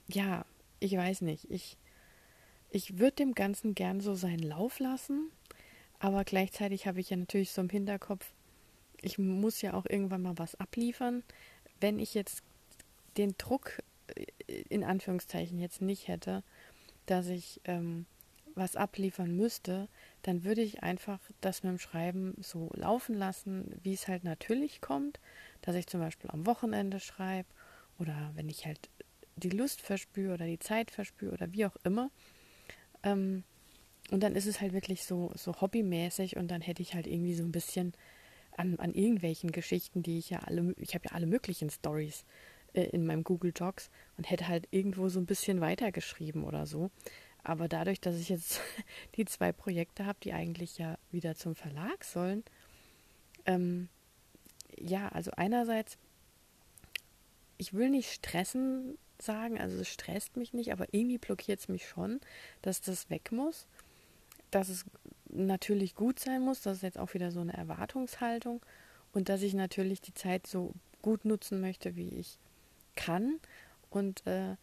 ja, 0.08 0.46
ich 0.80 0.96
weiß 0.96 1.22
nicht, 1.22 1.52
ich 1.52 1.78
ich 2.72 3.00
würde 3.00 3.18
dem 3.18 3.34
Ganzen 3.34 3.76
gern 3.76 4.02
so 4.02 4.16
seinen 4.16 4.44
Lauf 4.44 4.80
lassen, 4.80 5.32
aber 6.00 6.24
gleichzeitig 6.24 6.88
habe 6.88 7.00
ich 7.00 7.10
ja 7.10 7.18
natürlich 7.18 7.52
so 7.52 7.62
im 7.62 7.70
Hinterkopf, 7.70 8.26
ich 9.02 9.18
muss 9.18 9.62
ja 9.62 9.74
auch 9.74 9.86
irgendwann 9.86 10.22
mal 10.22 10.38
was 10.38 10.56
abliefern. 10.56 11.24
Wenn 11.80 12.00
ich 12.00 12.14
jetzt 12.14 12.44
den 13.18 13.36
Druck 13.38 13.82
äh, 14.16 14.62
in 14.70 14.84
Anführungszeichen 14.84 15.60
jetzt 15.60 15.82
nicht 15.82 16.08
hätte, 16.08 16.44
dass 17.06 17.28
ich 17.28 17.62
ähm, 17.66 18.06
was 18.56 18.76
abliefern 18.76 19.36
müsste, 19.36 19.88
dann 20.22 20.44
würde 20.44 20.62
ich 20.62 20.84
einfach 20.84 21.20
das 21.42 21.64
mit 21.64 21.72
dem 21.72 21.80
Schreiben 21.80 22.36
so 22.42 22.70
laufen 22.74 23.16
lassen, 23.16 23.80
wie 23.84 23.94
es 23.94 24.08
halt 24.08 24.24
natürlich 24.24 24.82
kommt, 24.82 25.20
dass 25.62 25.76
ich 25.76 25.88
zum 25.88 26.02
Beispiel 26.02 26.30
am 26.30 26.46
Wochenende 26.46 27.00
schreibe 27.00 27.48
oder 27.98 28.32
wenn 28.36 28.50
ich 28.50 28.66
halt 28.66 28.90
die 29.38 29.50
Lust 29.50 29.82
verspüre 29.82 30.34
oder 30.34 30.46
die 30.46 30.60
Zeit 30.60 30.92
verspüre 30.92 31.34
oder 31.34 31.52
wie 31.54 31.66
auch 31.66 31.78
immer. 31.84 32.12
Ähm, 33.04 33.44
und 34.12 34.24
dann 34.24 34.36
ist 34.36 34.48
es 34.48 34.60
halt 34.60 34.74
wirklich 34.74 35.04
so, 35.04 35.32
so 35.36 35.62
hobbymäßig 35.62 36.36
und 36.36 36.50
dann 36.50 36.62
hätte 36.62 36.82
ich 36.82 36.96
halt 36.96 37.08
irgendwie 37.08 37.36
so 37.36 37.44
ein 37.44 37.52
bisschen 37.52 37.94
an, 38.58 38.78
an 38.80 38.94
irgendwelchen 38.94 39.52
Geschichten, 39.52 40.04
die 40.04 40.18
ich 40.18 40.32
ja 40.32 40.40
alle, 40.40 40.74
ich 40.78 40.96
habe 40.96 41.06
ja 41.06 41.12
alle 41.16 41.28
möglichen 41.28 41.70
Stories 41.70 42.26
äh, 42.74 42.84
in 42.84 43.06
meinem 43.06 43.24
Google 43.24 43.52
Docs 43.52 43.90
und 44.18 44.30
hätte 44.30 44.48
halt 44.48 44.68
irgendwo 44.72 45.10
so 45.10 45.20
ein 45.20 45.26
bisschen 45.26 45.62
weitergeschrieben 45.62 46.44
oder 46.44 46.66
so. 46.66 46.92
Aber 47.44 47.68
dadurch, 47.68 48.02
dass 48.02 48.16
ich 48.18 48.30
jetzt 48.30 48.62
die 49.16 49.26
zwei 49.26 49.52
Projekte 49.52 50.06
habe, 50.06 50.20
die 50.24 50.34
eigentlich 50.34 50.78
ja 50.78 50.98
wieder 51.12 51.36
zum 51.36 51.56
Verlag 51.56 52.04
sollen, 52.04 52.44
ähm, 53.46 53.90
ja, 54.78 55.10
also 55.10 55.32
einerseits, 55.32 55.98
ich 57.58 57.74
will 57.74 57.90
nicht 57.90 58.12
stressen 58.12 58.98
sagen, 59.22 59.60
also 59.60 59.78
es 59.78 59.90
stresst 59.90 60.38
mich 60.38 60.54
nicht, 60.54 60.72
aber 60.72 60.88
irgendwie 60.92 61.18
blockiert 61.18 61.60
es 61.60 61.68
mich 61.68 61.88
schon, 61.88 62.20
dass 62.62 62.82
das 62.82 63.10
weg 63.10 63.32
muss, 63.32 63.68
dass 64.52 64.70
es 64.70 64.86
natürlich 65.30 65.96
gut 65.96 66.20
sein 66.20 66.42
muss, 66.42 66.62
das 66.62 66.78
ist 66.78 66.84
jetzt 66.84 67.00
auch 67.00 67.14
wieder 67.14 67.32
so 67.32 67.42
eine 67.42 67.54
Erwartungshaltung 67.54 68.62
und 69.14 69.30
dass 69.30 69.42
ich 69.42 69.54
natürlich 69.54 70.02
die 70.02 70.14
Zeit 70.14 70.48
so 70.48 70.74
gut 71.02 71.26
nutzen 71.26 71.62
möchte, 71.62 71.96
wie 71.96 72.10
ich 72.10 72.40
kann. 72.96 73.40
Und 73.90 74.26
äh, 74.28 74.56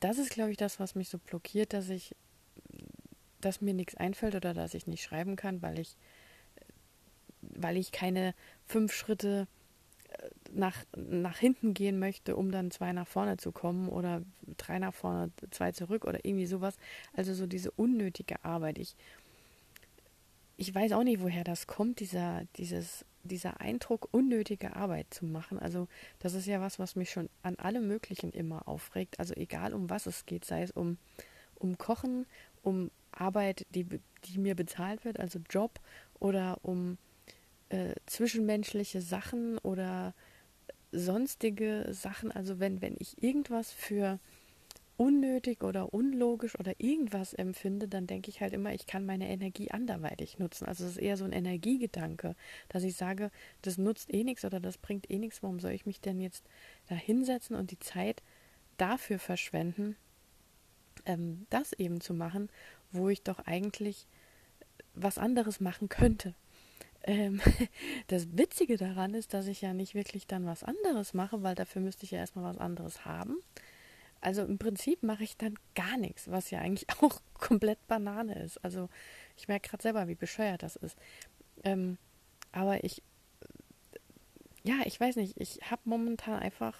das 0.00 0.18
ist, 0.18 0.30
glaube 0.30 0.50
ich, 0.50 0.56
das, 0.56 0.80
was 0.80 0.94
mich 0.94 1.08
so 1.08 1.18
blockiert, 1.18 1.72
dass 1.72 1.88
ich, 1.88 2.14
dass 3.40 3.60
mir 3.60 3.74
nichts 3.74 3.96
einfällt 3.96 4.34
oder 4.34 4.54
dass 4.54 4.74
ich 4.74 4.86
nicht 4.86 5.02
schreiben 5.02 5.36
kann, 5.36 5.62
weil 5.62 5.78
ich, 5.78 5.96
weil 7.40 7.76
ich 7.76 7.92
keine 7.92 8.34
fünf 8.66 8.92
Schritte 8.92 9.46
nach, 10.52 10.84
nach 10.96 11.38
hinten 11.38 11.74
gehen 11.74 11.98
möchte, 11.98 12.36
um 12.36 12.50
dann 12.50 12.70
zwei 12.70 12.92
nach 12.92 13.06
vorne 13.06 13.36
zu 13.36 13.52
kommen 13.52 13.88
oder 13.88 14.22
drei 14.56 14.78
nach 14.78 14.94
vorne, 14.94 15.30
zwei 15.50 15.72
zurück 15.72 16.04
oder 16.04 16.24
irgendwie 16.24 16.46
sowas. 16.46 16.76
Also 17.12 17.34
so 17.34 17.46
diese 17.46 17.70
unnötige 17.70 18.44
Arbeit. 18.44 18.78
Ich, 18.78 18.96
ich 20.56 20.74
weiß 20.74 20.92
auch 20.92 21.04
nicht, 21.04 21.20
woher 21.22 21.44
das 21.44 21.66
kommt, 21.66 22.00
dieser, 22.00 22.42
dieses 22.56 23.04
dieser 23.24 23.60
Eindruck, 23.60 24.08
unnötige 24.12 24.76
Arbeit 24.76 25.12
zu 25.12 25.24
machen. 25.24 25.58
Also 25.58 25.88
das 26.18 26.34
ist 26.34 26.46
ja 26.46 26.60
was, 26.60 26.78
was 26.78 26.94
mich 26.96 27.10
schon 27.10 27.28
an 27.42 27.56
allem 27.56 27.88
Möglichen 27.88 28.30
immer 28.30 28.68
aufregt. 28.68 29.18
Also 29.18 29.34
egal 29.34 29.74
um 29.74 29.90
was 29.90 30.06
es 30.06 30.26
geht, 30.26 30.44
sei 30.44 30.62
es 30.62 30.70
um, 30.70 30.98
um 31.56 31.78
Kochen, 31.78 32.26
um 32.62 32.90
Arbeit, 33.12 33.66
die, 33.70 33.86
die 34.24 34.38
mir 34.38 34.54
bezahlt 34.54 35.04
wird, 35.04 35.18
also 35.18 35.40
Job, 35.50 35.80
oder 36.20 36.58
um 36.62 36.98
äh, 37.68 37.94
zwischenmenschliche 38.06 39.00
Sachen 39.00 39.58
oder 39.58 40.14
sonstige 40.92 41.88
Sachen. 41.90 42.30
Also 42.30 42.60
wenn, 42.60 42.80
wenn 42.80 42.96
ich 42.98 43.22
irgendwas 43.22 43.72
für 43.72 44.18
unnötig 44.96 45.62
oder 45.62 45.92
unlogisch 45.92 46.58
oder 46.58 46.74
irgendwas 46.78 47.34
empfinde, 47.34 47.88
dann 47.88 48.06
denke 48.06 48.30
ich 48.30 48.40
halt 48.40 48.52
immer, 48.52 48.72
ich 48.72 48.86
kann 48.86 49.04
meine 49.04 49.28
Energie 49.28 49.70
anderweitig 49.70 50.38
nutzen. 50.38 50.66
Also 50.66 50.84
es 50.84 50.92
ist 50.92 50.98
eher 50.98 51.16
so 51.16 51.24
ein 51.24 51.32
Energiegedanke, 51.32 52.36
dass 52.68 52.84
ich 52.84 52.94
sage, 52.96 53.30
das 53.62 53.76
nutzt 53.76 54.12
eh 54.14 54.22
nichts 54.22 54.44
oder 54.44 54.60
das 54.60 54.78
bringt 54.78 55.10
eh 55.10 55.18
nichts, 55.18 55.42
warum 55.42 55.58
soll 55.58 55.72
ich 55.72 55.86
mich 55.86 56.00
denn 56.00 56.20
jetzt 56.20 56.44
da 56.88 56.94
hinsetzen 56.94 57.56
und 57.56 57.72
die 57.72 57.78
Zeit 57.80 58.22
dafür 58.76 59.18
verschwenden, 59.18 59.96
ähm, 61.06 61.46
das 61.50 61.72
eben 61.72 62.00
zu 62.00 62.14
machen, 62.14 62.48
wo 62.92 63.08
ich 63.08 63.22
doch 63.22 63.40
eigentlich 63.40 64.06
was 64.94 65.18
anderes 65.18 65.60
machen 65.60 65.88
könnte. 65.88 66.34
Ähm, 67.06 67.40
das 68.08 68.36
Witzige 68.36 68.76
daran 68.76 69.14
ist, 69.14 69.34
dass 69.34 69.46
ich 69.46 69.60
ja 69.60 69.72
nicht 69.74 69.94
wirklich 69.94 70.26
dann 70.26 70.46
was 70.46 70.64
anderes 70.64 71.14
mache, 71.14 71.42
weil 71.42 71.54
dafür 71.54 71.82
müsste 71.82 72.04
ich 72.04 72.10
ja 72.10 72.18
erstmal 72.18 72.44
was 72.44 72.58
anderes 72.58 73.04
haben. 73.04 73.36
Also 74.20 74.42
im 74.42 74.58
Prinzip 74.58 75.02
mache 75.02 75.22
ich 75.22 75.36
dann 75.36 75.58
gar 75.74 75.98
nichts, 75.98 76.30
was 76.30 76.50
ja 76.50 76.58
eigentlich 76.60 76.86
auch 77.02 77.20
komplett 77.34 77.86
Banane 77.86 78.42
ist. 78.42 78.56
Also 78.64 78.88
ich 79.36 79.48
merke 79.48 79.68
gerade 79.68 79.82
selber, 79.82 80.08
wie 80.08 80.14
bescheuert 80.14 80.62
das 80.62 80.76
ist. 80.76 80.96
Ähm, 81.62 81.98
aber 82.52 82.84
ich, 82.84 83.02
ja, 84.62 84.76
ich 84.86 84.98
weiß 84.98 85.16
nicht, 85.16 85.38
ich 85.38 85.70
habe 85.70 85.82
momentan 85.84 86.38
einfach, 86.40 86.78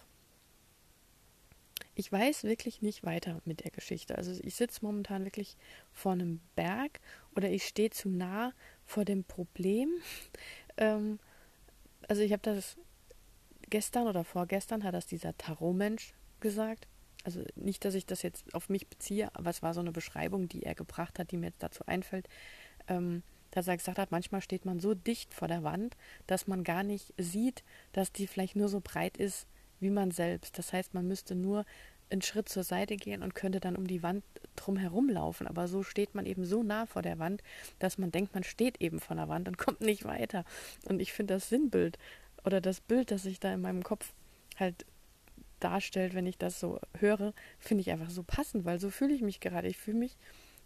ich 1.94 2.10
weiß 2.10 2.44
wirklich 2.44 2.80
nicht 2.80 3.04
weiter 3.04 3.42
mit 3.44 3.62
der 3.62 3.72
Geschichte. 3.72 4.16
Also 4.16 4.32
ich 4.42 4.54
sitze 4.54 4.80
momentan 4.82 5.24
wirklich 5.24 5.58
vor 5.92 6.12
einem 6.12 6.40
Berg 6.56 7.00
oder 7.36 7.50
ich 7.50 7.66
stehe 7.66 7.90
zu 7.90 8.08
nah 8.08 8.54
vor 8.84 9.04
dem 9.04 9.24
Problem. 9.24 9.90
ähm, 10.76 11.18
also 12.08 12.22
ich 12.22 12.32
habe 12.32 12.42
das 12.42 12.76
gestern 13.70 14.06
oder 14.06 14.24
vorgestern 14.24 14.84
hat 14.84 14.94
das 14.94 15.06
dieser 15.06 15.36
Tarotmensch 15.36 16.14
gesagt 16.40 16.86
also 17.24 17.42
nicht, 17.56 17.84
dass 17.84 17.94
ich 17.94 18.06
das 18.06 18.22
jetzt 18.22 18.54
auf 18.54 18.68
mich 18.68 18.86
beziehe, 18.86 19.34
aber 19.34 19.50
es 19.50 19.62
war 19.62 19.74
so 19.74 19.80
eine 19.80 19.92
Beschreibung, 19.92 20.48
die 20.48 20.62
er 20.62 20.74
gebracht 20.74 21.18
hat, 21.18 21.30
die 21.30 21.38
mir 21.38 21.46
jetzt 21.46 21.62
dazu 21.62 21.84
einfällt, 21.86 22.28
ähm, 22.86 23.22
dass 23.50 23.66
er 23.66 23.76
gesagt 23.76 23.98
hat, 23.98 24.10
manchmal 24.10 24.42
steht 24.42 24.66
man 24.66 24.78
so 24.78 24.94
dicht 24.94 25.32
vor 25.32 25.48
der 25.48 25.62
Wand, 25.62 25.96
dass 26.26 26.46
man 26.46 26.64
gar 26.64 26.82
nicht 26.82 27.14
sieht, 27.16 27.64
dass 27.92 28.12
die 28.12 28.26
vielleicht 28.26 28.56
nur 28.56 28.68
so 28.68 28.80
breit 28.80 29.16
ist 29.16 29.46
wie 29.80 29.90
man 29.90 30.10
selbst. 30.10 30.58
Das 30.58 30.72
heißt, 30.72 30.94
man 30.94 31.08
müsste 31.08 31.34
nur 31.34 31.64
einen 32.14 32.22
Schritt 32.22 32.48
zur 32.48 32.62
Seite 32.62 32.96
gehen 32.96 33.22
und 33.22 33.34
könnte 33.34 33.60
dann 33.60 33.76
um 33.76 33.86
die 33.86 34.02
Wand 34.02 34.24
drum 34.56 35.08
laufen. 35.08 35.46
Aber 35.46 35.68
so 35.68 35.82
steht 35.82 36.14
man 36.14 36.26
eben 36.26 36.44
so 36.44 36.62
nah 36.62 36.86
vor 36.86 37.02
der 37.02 37.18
Wand, 37.18 37.42
dass 37.78 37.98
man 37.98 38.10
denkt, 38.10 38.34
man 38.34 38.44
steht 38.44 38.80
eben 38.80 39.00
vor 39.00 39.16
der 39.16 39.28
Wand 39.28 39.48
und 39.48 39.58
kommt 39.58 39.80
nicht 39.80 40.04
weiter. 40.04 40.44
Und 40.88 41.00
ich 41.00 41.12
finde 41.12 41.34
das 41.34 41.48
Sinnbild 41.48 41.98
oder 42.44 42.60
das 42.60 42.80
Bild, 42.80 43.10
das 43.10 43.26
ich 43.26 43.40
da 43.40 43.52
in 43.52 43.60
meinem 43.60 43.82
Kopf 43.82 44.12
halt 44.56 44.86
darstellt, 45.60 46.14
wenn 46.14 46.26
ich 46.26 46.38
das 46.38 46.60
so 46.60 46.78
höre, 46.98 47.32
finde 47.58 47.82
ich 47.82 47.90
einfach 47.90 48.10
so 48.10 48.22
passend, 48.22 48.64
weil 48.64 48.78
so 48.78 48.90
fühle 48.90 49.14
ich 49.14 49.22
mich 49.22 49.40
gerade. 49.40 49.68
Ich 49.68 49.78
fühle 49.78 49.98
mich 49.98 50.16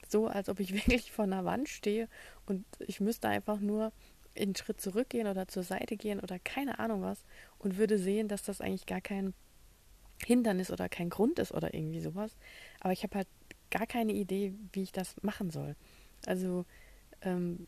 so, 0.09 0.27
als 0.27 0.49
ob 0.49 0.61
ich 0.61 0.75
wirklich 0.75 1.13
vor 1.13 1.25
einer 1.25 1.45
Wand 1.45 1.69
stehe 1.69 2.09
und 2.47 2.65
ich 2.79 3.01
müsste 3.01 3.29
einfach 3.29 3.61
nur 3.61 3.93
einen 4.37 4.55
Schritt 4.55 4.81
zurückgehen 4.81 5.27
oder 5.27 5.49
zur 5.49 5.63
Seite 5.63 5.97
gehen 5.97 6.21
oder 6.21 6.39
keine 6.39 6.79
Ahnung 6.79 7.03
was 7.03 7.25
und 7.59 7.77
würde 7.77 7.99
sehen, 7.99 8.29
dass 8.29 8.43
das 8.43 8.61
eigentlich 8.61 8.87
gar 8.87 9.01
kein 9.01 9.35
Hindernis 10.25 10.71
oder 10.71 10.89
kein 10.89 11.11
Grund 11.11 11.39
ist 11.39 11.53
oder 11.53 11.75
irgendwie 11.75 12.01
sowas. 12.01 12.37
Aber 12.81 12.93
ich 12.93 13.03
habe 13.03 13.17
halt 13.19 13.29
gar 13.71 13.87
keine 13.87 14.13
Idee, 14.13 14.55
wie 14.73 14.83
ich 14.83 14.93
das 14.93 15.15
machen 15.23 15.51
soll. 15.51 15.77
Also, 16.27 16.65
ähm, 17.23 17.67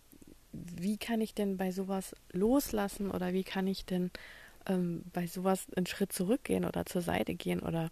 wie 0.52 0.96
kann 0.96 1.20
ich 1.20 1.34
denn 1.34 1.56
bei 1.56 1.70
sowas 1.70 2.14
loslassen 2.32 3.10
oder 3.10 3.32
wie 3.32 3.44
kann 3.44 3.66
ich 3.66 3.84
denn 3.84 4.10
ähm, 4.66 5.04
bei 5.12 5.26
sowas 5.26 5.66
einen 5.76 5.86
Schritt 5.86 6.12
zurückgehen 6.12 6.64
oder 6.64 6.86
zur 6.86 7.02
Seite 7.02 7.34
gehen 7.34 7.60
oder 7.60 7.90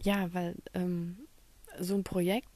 ja, 0.00 0.32
weil 0.32 0.54
ähm, 0.74 1.16
so 1.80 1.94
ein 1.94 2.04
Projekt, 2.04 2.48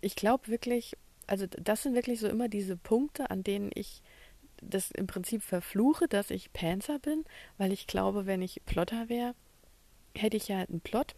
ich 0.00 0.16
glaube 0.16 0.48
wirklich, 0.48 0.96
also 1.26 1.46
das 1.46 1.82
sind 1.82 1.94
wirklich 1.94 2.20
so 2.20 2.28
immer 2.28 2.48
diese 2.48 2.76
Punkte, 2.76 3.30
an 3.30 3.42
denen 3.42 3.70
ich 3.74 4.02
das 4.62 4.90
im 4.90 5.06
Prinzip 5.06 5.42
verfluche, 5.42 6.08
dass 6.08 6.30
ich 6.30 6.52
Panzer 6.52 6.98
bin, 6.98 7.24
weil 7.58 7.72
ich 7.72 7.86
glaube, 7.86 8.26
wenn 8.26 8.42
ich 8.42 8.62
Plotter 8.66 9.08
wäre, 9.08 9.34
hätte 10.20 10.36
ich 10.36 10.48
ja 10.48 10.58
einen 10.58 10.80
Plot 10.80 11.14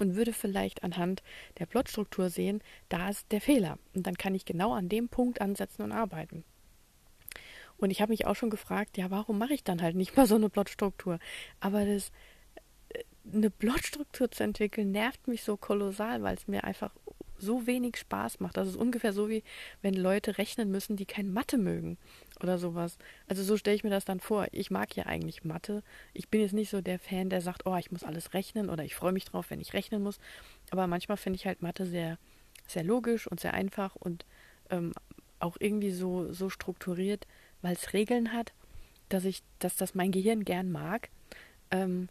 und 0.00 0.16
würde 0.16 0.32
vielleicht 0.32 0.82
anhand 0.82 1.22
der 1.58 1.66
Plotstruktur 1.66 2.30
sehen, 2.30 2.62
da 2.88 3.10
ist 3.10 3.30
der 3.30 3.40
Fehler. 3.40 3.78
Und 3.94 4.06
dann 4.06 4.16
kann 4.16 4.34
ich 4.34 4.44
genau 4.44 4.72
an 4.72 4.88
dem 4.88 5.08
Punkt 5.08 5.40
ansetzen 5.40 5.82
und 5.82 5.92
arbeiten. 5.92 6.44
Und 7.76 7.90
ich 7.90 8.00
habe 8.00 8.12
mich 8.12 8.26
auch 8.26 8.36
schon 8.36 8.50
gefragt, 8.50 8.96
ja, 8.96 9.10
warum 9.10 9.38
mache 9.38 9.54
ich 9.54 9.64
dann 9.64 9.82
halt 9.82 9.96
nicht 9.96 10.16
mal 10.16 10.26
so 10.26 10.36
eine 10.36 10.48
Plotstruktur? 10.48 11.18
Aber 11.60 11.84
das, 11.84 12.12
äh, 12.90 13.02
eine 13.32 13.50
Plotstruktur 13.50 14.30
zu 14.30 14.44
entwickeln, 14.44 14.92
nervt 14.92 15.26
mich 15.26 15.42
so 15.42 15.56
kolossal, 15.56 16.22
weil 16.22 16.36
es 16.36 16.46
mir 16.46 16.64
einfach 16.64 16.94
so 17.42 17.66
wenig 17.66 17.96
Spaß 17.96 18.40
macht. 18.40 18.56
Das 18.56 18.68
ist 18.68 18.76
ungefähr 18.76 19.12
so 19.12 19.28
wie 19.28 19.42
wenn 19.82 19.94
Leute 19.94 20.38
rechnen 20.38 20.70
müssen, 20.70 20.96
die 20.96 21.04
kein 21.04 21.32
Mathe 21.32 21.58
mögen 21.58 21.98
oder 22.40 22.58
sowas. 22.58 22.96
Also 23.28 23.42
so 23.42 23.56
stelle 23.56 23.76
ich 23.76 23.84
mir 23.84 23.90
das 23.90 24.04
dann 24.04 24.20
vor. 24.20 24.46
Ich 24.52 24.70
mag 24.70 24.96
ja 24.96 25.06
eigentlich 25.06 25.44
Mathe. 25.44 25.82
Ich 26.14 26.28
bin 26.28 26.40
jetzt 26.40 26.54
nicht 26.54 26.70
so 26.70 26.80
der 26.80 26.98
Fan, 26.98 27.28
der 27.28 27.40
sagt, 27.40 27.66
oh, 27.66 27.76
ich 27.76 27.90
muss 27.90 28.04
alles 28.04 28.32
rechnen 28.32 28.70
oder 28.70 28.84
ich 28.84 28.94
freue 28.94 29.12
mich 29.12 29.24
drauf, 29.24 29.50
wenn 29.50 29.60
ich 29.60 29.74
rechnen 29.74 30.02
muss. 30.02 30.18
Aber 30.70 30.86
manchmal 30.86 31.16
finde 31.16 31.36
ich 31.36 31.46
halt 31.46 31.62
Mathe 31.62 31.84
sehr, 31.84 32.18
sehr 32.66 32.84
logisch 32.84 33.26
und 33.26 33.40
sehr 33.40 33.54
einfach 33.54 33.96
und 33.96 34.24
ähm, 34.70 34.92
auch 35.38 35.56
irgendwie 35.58 35.90
so, 35.90 36.32
so 36.32 36.48
strukturiert, 36.48 37.26
weil 37.60 37.74
es 37.74 37.92
Regeln 37.92 38.32
hat, 38.32 38.52
dass 39.08 39.24
ich, 39.24 39.42
dass 39.58 39.76
das 39.76 39.94
mein 39.94 40.12
Gehirn 40.12 40.44
gern 40.44 40.70
mag. 40.70 41.10
Ähm, 41.70 42.08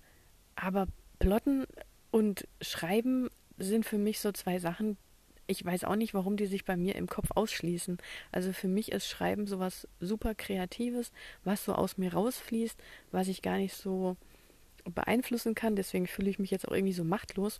aber 0.56 0.88
Plotten 1.20 1.66
und 2.12 2.48
Schreiben 2.62 3.30
sind 3.58 3.86
für 3.86 3.98
mich 3.98 4.20
so 4.20 4.32
zwei 4.32 4.60
Sachen. 4.60 4.98
Ich 5.48 5.66
weiß 5.66 5.84
auch 5.84 5.96
nicht, 5.96 6.14
warum 6.14 6.38
die 6.38 6.46
sich 6.46 6.66
bei 6.66 6.78
mir 6.78 6.96
im 6.96 7.08
Kopf 7.08 7.30
ausschließen. 7.36 7.98
Also 8.32 8.54
für 8.54 8.68
mich 8.68 8.92
ist 8.92 9.08
Schreiben 9.08 9.48
sowas 9.48 9.88
super 10.00 10.36
Kreatives, 10.36 11.12
was 11.44 11.66
so 11.66 11.74
aus 11.74 11.98
mir 11.98 12.14
rausfließt, 12.14 12.82
was 13.12 13.28
ich 13.28 13.42
gar 13.42 13.58
nicht 13.58 13.74
so 13.76 14.16
beeinflussen 14.86 15.56
kann. 15.56 15.76
Deswegen 15.76 16.08
fühle 16.08 16.30
ich 16.30 16.40
mich 16.40 16.52
jetzt 16.52 16.68
auch 16.68 16.74
irgendwie 16.74 16.94
so 16.94 17.04
machtlos. 17.04 17.60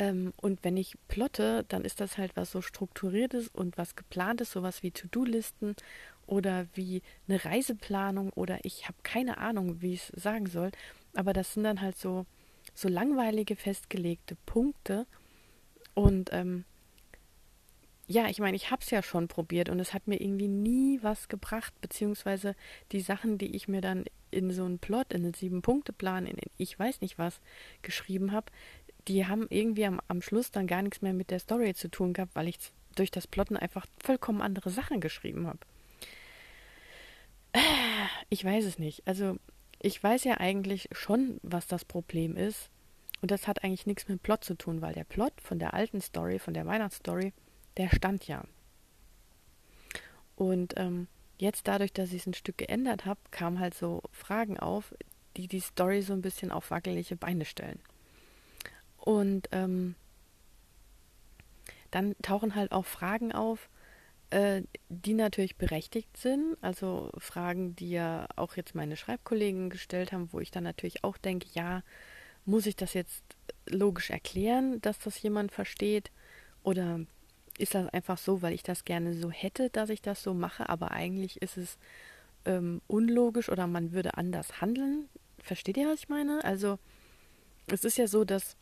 Ähm, 0.00 0.32
und 0.36 0.64
wenn 0.64 0.76
ich 0.76 0.96
plotte, 1.08 1.64
dann 1.68 1.84
ist 1.84 2.00
das 2.00 2.18
halt 2.18 2.34
was 2.34 2.50
so 2.50 2.62
strukturiertes 2.62 3.48
und 3.48 3.76
was 3.76 3.96
geplantes, 3.96 4.50
sowas 4.50 4.82
wie 4.82 4.90
To-Do-Listen 4.90 5.76
oder 6.26 6.66
wie 6.74 7.02
eine 7.28 7.44
Reiseplanung 7.44 8.32
oder 8.32 8.58
ich 8.64 8.88
habe 8.88 8.96
keine 9.02 9.38
Ahnung, 9.38 9.82
wie 9.82 9.94
ich 9.94 10.10
es 10.10 10.22
sagen 10.22 10.46
soll, 10.46 10.70
aber 11.14 11.32
das 11.32 11.54
sind 11.54 11.64
dann 11.64 11.80
halt 11.80 11.98
so, 11.98 12.24
so 12.74 12.88
langweilige 12.88 13.56
festgelegte 13.56 14.36
Punkte 14.46 15.06
und 16.00 16.30
ähm, 16.32 16.64
ja, 18.06 18.28
ich 18.28 18.40
meine, 18.40 18.56
ich 18.56 18.70
habe 18.70 18.82
es 18.82 18.90
ja 18.90 19.02
schon 19.02 19.28
probiert 19.28 19.68
und 19.68 19.78
es 19.78 19.94
hat 19.94 20.08
mir 20.08 20.20
irgendwie 20.20 20.48
nie 20.48 20.98
was 21.02 21.28
gebracht, 21.28 21.72
beziehungsweise 21.80 22.56
die 22.90 23.00
Sachen, 23.00 23.38
die 23.38 23.54
ich 23.54 23.68
mir 23.68 23.80
dann 23.80 24.04
in 24.30 24.50
so 24.50 24.64
einen 24.64 24.78
Plot, 24.78 25.12
in 25.12 25.22
einen 25.22 25.34
Sieben-Punkte-Plan, 25.34 26.26
in 26.26 26.36
den 26.36 26.50
ich 26.56 26.76
weiß 26.76 27.02
nicht 27.02 27.18
was 27.18 27.40
geschrieben 27.82 28.32
habe, 28.32 28.50
die 29.08 29.26
haben 29.26 29.46
irgendwie 29.50 29.84
am, 29.84 30.00
am 30.08 30.22
Schluss 30.22 30.50
dann 30.50 30.66
gar 30.66 30.82
nichts 30.82 31.02
mehr 31.02 31.12
mit 31.12 31.30
der 31.30 31.38
Story 31.38 31.74
zu 31.74 31.90
tun 31.90 32.12
gehabt, 32.12 32.34
weil 32.34 32.48
ich 32.48 32.58
durch 32.96 33.10
das 33.10 33.26
Plotten 33.26 33.56
einfach 33.56 33.86
vollkommen 34.02 34.40
andere 34.40 34.70
Sachen 34.70 35.00
geschrieben 35.00 35.46
habe. 35.46 35.60
Ich 38.28 38.44
weiß 38.44 38.64
es 38.64 38.78
nicht. 38.78 39.06
Also, 39.06 39.36
ich 39.80 40.02
weiß 40.02 40.24
ja 40.24 40.38
eigentlich 40.38 40.88
schon, 40.92 41.40
was 41.42 41.66
das 41.66 41.84
Problem 41.84 42.36
ist. 42.36 42.70
Und 43.20 43.30
das 43.30 43.46
hat 43.46 43.62
eigentlich 43.64 43.86
nichts 43.86 44.08
mit 44.08 44.18
dem 44.18 44.22
Plot 44.22 44.44
zu 44.44 44.54
tun, 44.54 44.80
weil 44.80 44.94
der 44.94 45.04
Plot 45.04 45.32
von 45.40 45.58
der 45.58 45.74
alten 45.74 46.00
Story, 46.00 46.38
von 46.38 46.54
der 46.54 46.66
Weihnachtsstory, 46.66 47.32
der 47.76 47.88
stand 47.94 48.26
ja. 48.26 48.44
Und 50.36 50.74
ähm, 50.76 51.06
jetzt 51.38 51.68
dadurch, 51.68 51.92
dass 51.92 52.12
ich 52.12 52.22
es 52.22 52.26
ein 52.26 52.34
Stück 52.34 52.58
geändert 52.58 53.04
habe, 53.04 53.20
kamen 53.30 53.60
halt 53.60 53.74
so 53.74 54.02
Fragen 54.12 54.58
auf, 54.58 54.94
die 55.36 55.48
die 55.48 55.60
Story 55.60 56.02
so 56.02 56.12
ein 56.12 56.22
bisschen 56.22 56.50
auf 56.50 56.70
wackelige 56.70 57.16
Beine 57.16 57.44
stellen. 57.44 57.80
Und 58.96 59.48
ähm, 59.52 59.94
dann 61.90 62.14
tauchen 62.22 62.54
halt 62.54 62.72
auch 62.72 62.86
Fragen 62.86 63.32
auf, 63.32 63.68
äh, 64.30 64.62
die 64.88 65.14
natürlich 65.14 65.56
berechtigt 65.56 66.16
sind. 66.16 66.56
Also 66.60 67.10
Fragen, 67.18 67.76
die 67.76 67.90
ja 67.90 68.26
auch 68.36 68.56
jetzt 68.56 68.74
meine 68.74 68.96
Schreibkollegen 68.96 69.70
gestellt 69.70 70.12
haben, 70.12 70.32
wo 70.32 70.40
ich 70.40 70.50
dann 70.50 70.64
natürlich 70.64 71.04
auch 71.04 71.18
denke, 71.18 71.48
ja, 71.52 71.82
muss 72.44 72.66
ich 72.66 72.76
das 72.76 72.94
jetzt 72.94 73.22
logisch 73.66 74.10
erklären, 74.10 74.80
dass 74.80 74.98
das 74.98 75.20
jemand 75.22 75.52
versteht? 75.52 76.10
Oder 76.62 77.00
ist 77.58 77.74
das 77.74 77.88
einfach 77.88 78.18
so, 78.18 78.42
weil 78.42 78.54
ich 78.54 78.62
das 78.62 78.84
gerne 78.84 79.14
so 79.14 79.30
hätte, 79.30 79.70
dass 79.70 79.90
ich 79.90 80.02
das 80.02 80.22
so 80.22 80.34
mache, 80.34 80.68
aber 80.68 80.90
eigentlich 80.92 81.40
ist 81.42 81.56
es 81.56 81.78
ähm, 82.44 82.80
unlogisch 82.86 83.48
oder 83.48 83.66
man 83.66 83.92
würde 83.92 84.16
anders 84.16 84.60
handeln? 84.60 85.08
Versteht 85.38 85.76
ihr, 85.76 85.88
was 85.88 86.00
ich 86.00 86.08
meine? 86.08 86.44
Also 86.44 86.78
es 87.66 87.84
ist 87.84 87.98
ja 87.98 88.06
so, 88.06 88.24
dass 88.24 88.56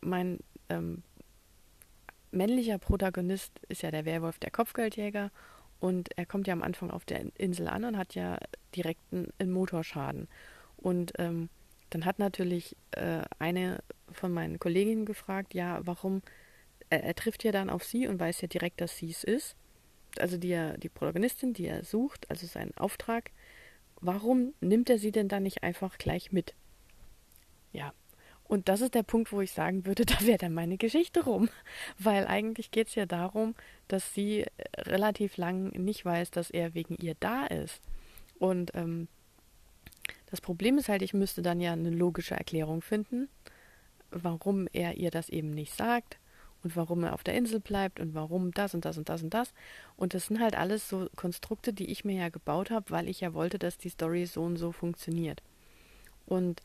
mein 0.00 0.38
ähm, 0.68 1.02
männlicher 2.32 2.78
Protagonist 2.78 3.52
ist 3.68 3.82
ja 3.82 3.90
der 3.90 4.04
Werwolf, 4.04 4.38
der 4.38 4.50
Kopfgeldjäger. 4.50 5.30
Und 5.78 6.16
er 6.16 6.26
kommt 6.26 6.46
ja 6.46 6.52
am 6.52 6.62
Anfang 6.62 6.90
auf 6.90 7.04
der 7.04 7.24
Insel 7.38 7.68
an 7.68 7.84
und 7.84 7.96
hat 7.96 8.14
ja 8.14 8.38
direkt 8.76 9.00
einen, 9.12 9.32
einen 9.38 9.50
Motorschaden. 9.50 10.28
Und 10.76 11.12
ähm, 11.18 11.48
dann 11.90 12.04
hat 12.04 12.18
natürlich 12.18 12.76
äh, 12.92 13.22
eine 13.38 13.82
von 14.10 14.32
meinen 14.32 14.58
Kolleginnen 14.58 15.04
gefragt, 15.04 15.54
ja, 15.54 15.80
warum, 15.84 16.22
er, 16.88 17.04
er, 17.04 17.14
trifft 17.14 17.44
ja 17.44 17.52
dann 17.52 17.70
auf 17.70 17.84
sie 17.84 18.06
und 18.06 18.18
weiß 18.18 18.40
ja 18.40 18.48
direkt, 18.48 18.80
dass 18.80 18.96
sie 18.96 19.10
es 19.10 19.24
ist. 19.24 19.56
Also 20.18 20.38
die, 20.38 20.74
die 20.78 20.88
Protagonistin, 20.88 21.52
die 21.52 21.66
er 21.66 21.84
sucht, 21.84 22.28
also 22.30 22.46
sein 22.46 22.76
Auftrag. 22.76 23.30
Warum 24.00 24.54
nimmt 24.60 24.90
er 24.90 24.98
sie 24.98 25.12
denn 25.12 25.28
dann 25.28 25.42
nicht 25.42 25.62
einfach 25.62 25.98
gleich 25.98 26.32
mit? 26.32 26.54
Ja, 27.72 27.92
und 28.50 28.68
das 28.68 28.80
ist 28.80 28.96
der 28.96 29.04
Punkt, 29.04 29.30
wo 29.30 29.40
ich 29.40 29.52
sagen 29.52 29.86
würde, 29.86 30.04
da 30.06 30.20
wäre 30.22 30.38
dann 30.38 30.52
meine 30.52 30.76
Geschichte 30.76 31.24
rum. 31.24 31.48
Weil 31.98 32.26
eigentlich 32.26 32.72
geht 32.72 32.88
es 32.88 32.96
ja 32.96 33.06
darum, 33.06 33.54
dass 33.86 34.12
sie 34.12 34.40
äh, 34.40 34.48
relativ 34.78 35.36
lang 35.36 35.68
nicht 35.70 36.04
weiß, 36.04 36.32
dass 36.32 36.50
er 36.50 36.74
wegen 36.74 36.96
ihr 36.96 37.14
da 37.20 37.46
ist. 37.46 37.80
Und 38.40 38.72
ähm, 38.74 39.06
das 40.30 40.40
Problem 40.40 40.78
ist 40.78 40.88
halt, 40.88 41.02
ich 41.02 41.14
müsste 41.14 41.42
dann 41.42 41.60
ja 41.60 41.72
eine 41.72 41.90
logische 41.90 42.34
Erklärung 42.34 42.82
finden, 42.82 43.28
warum 44.10 44.68
er 44.72 44.96
ihr 44.96 45.10
das 45.10 45.28
eben 45.28 45.50
nicht 45.50 45.74
sagt 45.74 46.18
und 46.62 46.76
warum 46.76 47.04
er 47.04 47.14
auf 47.14 47.24
der 47.24 47.34
Insel 47.34 47.60
bleibt 47.60 48.00
und 48.00 48.14
warum 48.14 48.52
das 48.52 48.74
und 48.74 48.84
das 48.84 48.98
und 48.98 49.08
das 49.08 49.22
und 49.22 49.34
das. 49.34 49.52
Und 49.96 50.14
das 50.14 50.26
sind 50.26 50.40
halt 50.40 50.56
alles 50.56 50.88
so 50.88 51.08
Konstrukte, 51.16 51.72
die 51.72 51.90
ich 51.90 52.04
mir 52.04 52.16
ja 52.16 52.28
gebaut 52.28 52.70
habe, 52.70 52.90
weil 52.90 53.08
ich 53.08 53.20
ja 53.20 53.34
wollte, 53.34 53.58
dass 53.58 53.78
die 53.78 53.88
Story 53.88 54.26
so 54.26 54.42
und 54.42 54.56
so 54.56 54.72
funktioniert. 54.72 55.42
Und 56.26 56.60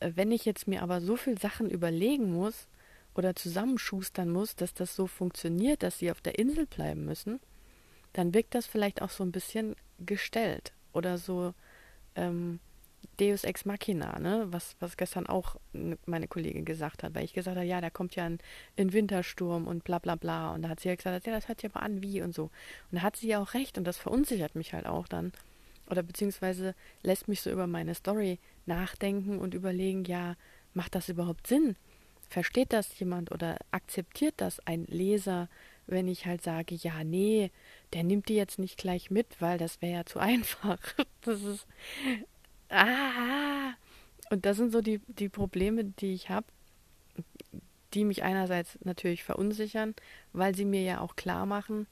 äh, 0.00 0.12
wenn 0.14 0.32
ich 0.32 0.44
jetzt 0.44 0.66
mir 0.68 0.82
aber 0.82 1.00
so 1.00 1.16
viel 1.16 1.38
Sachen 1.38 1.70
überlegen 1.70 2.32
muss 2.32 2.68
oder 3.14 3.34
zusammenschustern 3.34 4.30
muss, 4.30 4.56
dass 4.56 4.74
das 4.74 4.96
so 4.96 5.06
funktioniert, 5.06 5.82
dass 5.82 5.98
sie 5.98 6.10
auf 6.10 6.20
der 6.20 6.38
Insel 6.38 6.66
bleiben 6.66 7.04
müssen, 7.04 7.40
dann 8.12 8.32
wirkt 8.34 8.54
das 8.54 8.66
vielleicht 8.66 9.02
auch 9.02 9.10
so 9.10 9.24
ein 9.24 9.32
bisschen 9.32 9.74
gestellt 9.98 10.72
oder 10.92 11.18
so 11.18 11.54
ähm, 12.14 12.60
Deus 13.16 13.44
ex 13.44 13.64
machina, 13.64 14.18
ne? 14.18 14.46
was, 14.50 14.76
was 14.80 14.96
gestern 14.96 15.26
auch 15.26 15.56
meine 16.06 16.28
Kollegin 16.28 16.64
gesagt 16.64 17.02
hat, 17.02 17.14
weil 17.14 17.24
ich 17.24 17.32
gesagt 17.32 17.56
habe, 17.56 17.66
ja, 17.66 17.80
da 17.80 17.90
kommt 17.90 18.16
ja 18.16 18.24
ein, 18.24 18.38
ein 18.76 18.92
Wintersturm 18.92 19.66
und 19.66 19.84
bla 19.84 19.98
bla 19.98 20.16
bla. 20.16 20.52
Und 20.52 20.62
da 20.62 20.68
hat 20.68 20.80
sie 20.80 20.88
ja 20.88 20.94
gesagt, 20.94 21.26
ja, 21.26 21.32
das 21.32 21.48
hört 21.48 21.62
ja 21.62 21.70
mal 21.72 21.80
an, 21.80 22.02
wie 22.02 22.22
und 22.22 22.34
so. 22.34 22.44
Und 22.44 22.98
da 22.98 23.02
hat 23.02 23.16
sie 23.16 23.28
ja 23.28 23.40
auch 23.40 23.54
recht 23.54 23.78
und 23.78 23.84
das 23.84 23.96
verunsichert 23.96 24.54
mich 24.54 24.72
halt 24.74 24.86
auch 24.86 25.08
dann. 25.08 25.32
Oder 25.90 26.02
beziehungsweise 26.02 26.74
lässt 27.02 27.28
mich 27.28 27.40
so 27.40 27.50
über 27.50 27.66
meine 27.66 27.94
Story 27.94 28.38
nachdenken 28.66 29.38
und 29.38 29.54
überlegen, 29.54 30.04
ja, 30.04 30.36
macht 30.72 30.94
das 30.94 31.08
überhaupt 31.08 31.46
Sinn? 31.46 31.76
Versteht 32.28 32.72
das 32.72 32.98
jemand 32.98 33.30
oder 33.30 33.58
akzeptiert 33.70 34.34
das 34.38 34.60
ein 34.66 34.86
Leser, 34.86 35.48
wenn 35.86 36.08
ich 36.08 36.26
halt 36.26 36.42
sage, 36.42 36.74
ja, 36.74 37.04
nee, 37.04 37.50
der 37.92 38.04
nimmt 38.04 38.28
die 38.28 38.34
jetzt 38.34 38.58
nicht 38.58 38.78
gleich 38.78 39.10
mit, 39.10 39.40
weil 39.40 39.58
das 39.58 39.82
wäre 39.82 39.92
ja 39.92 40.06
zu 40.06 40.18
einfach. 40.20 40.78
Das 41.22 41.42
ist. 41.42 41.66
Ah! 42.74 43.74
Und 44.30 44.46
das 44.46 44.56
sind 44.56 44.72
so 44.72 44.80
die, 44.80 45.00
die 45.06 45.28
Probleme, 45.28 45.84
die 45.84 46.14
ich 46.14 46.28
habe, 46.30 46.46
die 47.92 48.04
mich 48.04 48.22
einerseits 48.22 48.78
natürlich 48.82 49.22
verunsichern, 49.22 49.94
weil 50.32 50.54
sie 50.54 50.64
mir 50.64 50.82
ja 50.82 51.00
auch 51.00 51.14
klar 51.14 51.46
machen, 51.46 51.86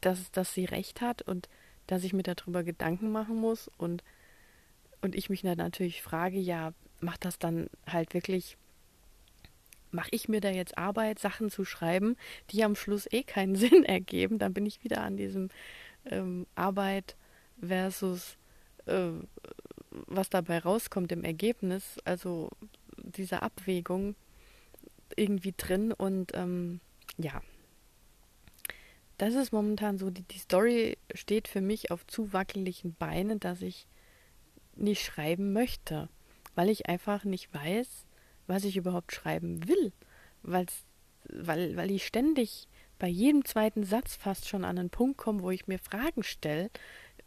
dass, 0.00 0.30
dass 0.32 0.52
sie 0.52 0.64
recht 0.64 1.00
hat 1.00 1.22
und 1.22 1.48
dass 1.86 2.02
ich 2.02 2.12
mir 2.12 2.24
darüber 2.24 2.64
Gedanken 2.64 3.12
machen 3.12 3.36
muss 3.36 3.70
und 3.78 4.02
und 5.00 5.14
ich 5.14 5.30
mich 5.30 5.42
dann 5.42 5.58
natürlich 5.58 6.02
frage, 6.02 6.38
ja, 6.38 6.72
macht 7.00 7.24
das 7.24 7.38
dann 7.38 7.68
halt 7.86 8.14
wirklich, 8.14 8.56
mache 9.90 10.08
ich 10.10 10.28
mir 10.28 10.40
da 10.40 10.50
jetzt 10.50 10.76
Arbeit, 10.78 11.18
Sachen 11.18 11.50
zu 11.50 11.64
schreiben, 11.64 12.16
die 12.50 12.64
am 12.64 12.74
Schluss 12.74 13.06
eh 13.10 13.22
keinen 13.22 13.54
Sinn 13.56 13.84
ergeben, 13.84 14.38
dann 14.38 14.52
bin 14.54 14.66
ich 14.66 14.82
wieder 14.84 15.02
an 15.02 15.16
diesem 15.16 15.50
ähm, 16.06 16.46
Arbeit 16.54 17.16
versus 17.60 18.36
äh, 18.86 19.10
was 20.06 20.30
dabei 20.30 20.58
rauskommt 20.58 21.12
im 21.12 21.24
Ergebnis, 21.24 21.98
also 22.04 22.50
diese 22.96 23.42
Abwägung 23.42 24.14
irgendwie 25.16 25.54
drin 25.56 25.92
und 25.92 26.32
ähm, 26.34 26.80
ja, 27.18 27.42
das 29.18 29.34
ist 29.34 29.52
momentan 29.52 29.98
so, 29.98 30.10
die, 30.10 30.22
die 30.22 30.38
Story 30.38 30.98
steht 31.14 31.48
für 31.48 31.60
mich 31.60 31.90
auf 31.90 32.06
zu 32.06 32.32
wackeligen 32.32 32.94
Beinen, 32.94 33.40
dass 33.40 33.62
ich 33.62 33.86
nicht 34.74 35.02
schreiben 35.02 35.52
möchte, 35.52 36.08
weil 36.54 36.68
ich 36.68 36.88
einfach 36.88 37.24
nicht 37.24 37.52
weiß, 37.54 38.06
was 38.46 38.64
ich 38.64 38.76
überhaupt 38.76 39.12
schreiben 39.12 39.66
will, 39.68 39.92
Weil's, 40.42 40.84
weil, 41.24 41.76
weil 41.76 41.90
ich 41.90 42.06
ständig 42.06 42.68
bei 42.98 43.08
jedem 43.08 43.44
zweiten 43.44 43.84
Satz 43.84 44.14
fast 44.14 44.48
schon 44.48 44.64
an 44.64 44.78
einen 44.78 44.90
Punkt 44.90 45.18
komme, 45.18 45.42
wo 45.42 45.50
ich 45.50 45.66
mir 45.66 45.78
Fragen 45.78 46.22
stelle 46.22 46.70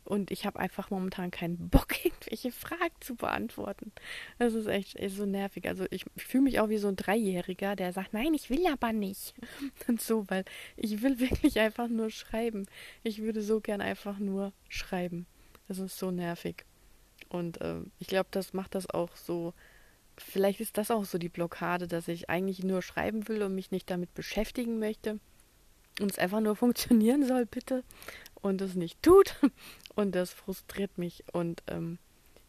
und 0.05 0.31
ich 0.31 0.45
habe 0.45 0.59
einfach 0.59 0.89
momentan 0.89 1.31
keinen 1.31 1.69
Bock, 1.69 1.87
irgendwelche 2.03 2.51
Fragen 2.51 2.95
zu 2.99 3.15
beantworten. 3.15 3.91
Das 4.37 4.53
ist 4.53 4.67
echt, 4.67 4.95
echt 4.95 5.15
so 5.15 5.25
nervig. 5.25 5.67
Also 5.67 5.85
ich, 5.91 6.05
ich 6.15 6.23
fühle 6.23 6.43
mich 6.43 6.59
auch 6.59 6.69
wie 6.69 6.77
so 6.77 6.87
ein 6.87 6.95
Dreijähriger, 6.95 7.75
der 7.75 7.93
sagt, 7.93 8.13
nein, 8.13 8.33
ich 8.33 8.49
will 8.49 8.65
aber 8.67 8.93
nicht. 8.93 9.33
Und 9.87 10.01
so, 10.01 10.29
weil 10.29 10.45
ich 10.77 11.01
will 11.01 11.19
wirklich 11.19 11.59
einfach 11.59 11.87
nur 11.87 12.09
schreiben. 12.09 12.65
Ich 13.03 13.21
würde 13.21 13.41
so 13.41 13.61
gern 13.61 13.81
einfach 13.81 14.19
nur 14.19 14.53
schreiben. 14.67 15.27
Das 15.67 15.77
ist 15.77 15.99
so 15.99 16.09
nervig. 16.09 16.65
Und 17.29 17.61
äh, 17.61 17.81
ich 17.99 18.07
glaube, 18.07 18.29
das 18.31 18.53
macht 18.53 18.75
das 18.75 18.89
auch 18.89 19.15
so. 19.15 19.53
Vielleicht 20.17 20.59
ist 20.59 20.77
das 20.77 20.91
auch 20.91 21.05
so 21.05 21.17
die 21.17 21.29
Blockade, 21.29 21.87
dass 21.87 22.07
ich 22.07 22.29
eigentlich 22.29 22.63
nur 22.63 22.81
schreiben 22.81 23.27
will 23.27 23.43
und 23.43 23.55
mich 23.55 23.71
nicht 23.71 23.89
damit 23.89 24.13
beschäftigen 24.13 24.79
möchte. 24.79 25.19
Und 26.01 26.11
es 26.11 26.19
einfach 26.19 26.39
nur 26.39 26.55
funktionieren 26.55 27.25
soll, 27.25 27.45
bitte. 27.45 27.83
Und 28.41 28.61
es 28.61 28.75
nicht 28.75 29.01
tut. 29.03 29.35
Und 29.99 30.15
das 30.15 30.31
frustriert 30.31 30.97
mich. 30.97 31.25
Und 31.33 31.61
ähm, 31.67 31.97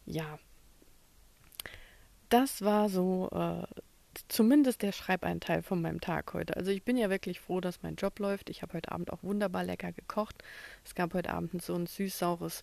ja. 0.07 0.39
Das 2.29 2.63
war 2.63 2.89
so 2.89 3.29
äh, 3.33 3.67
zumindest 4.29 4.83
der 4.83 4.93
Schreibeinteil 4.93 5.65
von 5.65 5.83
meinem 5.83 6.01
Tag 6.01 6.33
heute. 6.33 6.57
Also 6.57 6.71
ich 6.71 6.85
bin 6.85 6.97
ja 6.97 7.11
wirklich 7.11 7.41
froh, 7.41 7.61
dass 7.61 7.83
mein 7.83 7.97
Job 7.97 8.21
läuft. 8.21 8.51
Ich 8.51 8.63
habe 8.63 8.75
heute 8.75 8.93
Abend 8.93 9.13
auch 9.13 9.25
wunderbar 9.25 9.65
lecker 9.65 9.91
gekocht. 9.91 10.45
Es 10.85 10.95
gab 10.95 11.13
heute 11.13 11.31
Abend 11.31 11.61
so 11.61 11.75
ein 11.75 11.89
süß-saures 11.89 12.63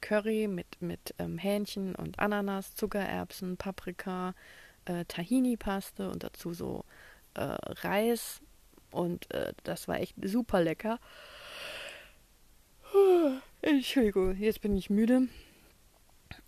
Curry 0.00 0.46
mit, 0.46 0.80
mit 0.80 1.12
ähm, 1.18 1.36
Hähnchen 1.36 1.96
und 1.96 2.20
Ananas, 2.20 2.76
Zuckererbsen, 2.76 3.56
Paprika, 3.56 4.36
äh, 4.84 5.04
Tahini-Paste 5.06 6.08
und 6.08 6.22
dazu 6.22 6.52
so 6.52 6.84
äh, 7.34 7.40
Reis. 7.40 8.40
Und 8.92 9.28
äh, 9.34 9.54
das 9.64 9.88
war 9.88 9.98
echt 9.98 10.14
super 10.22 10.62
lecker. 10.62 11.00
Entschuldigung, 13.62 14.36
jetzt 14.36 14.60
bin 14.62 14.76
ich 14.76 14.90
müde. 14.90 15.28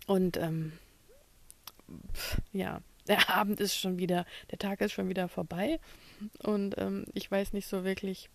Und 0.07 0.37
ähm, 0.37 0.73
ja, 2.51 2.81
der 3.07 3.29
Abend 3.35 3.59
ist 3.59 3.75
schon 3.75 3.97
wieder, 3.97 4.25
der 4.51 4.57
Tag 4.57 4.81
ist 4.81 4.93
schon 4.93 5.09
wieder 5.09 5.27
vorbei. 5.27 5.79
Und 6.39 6.75
ähm, 6.77 7.05
ich 7.13 7.29
weiß 7.29 7.53
nicht 7.53 7.67
so 7.67 7.83
wirklich, 7.83 8.29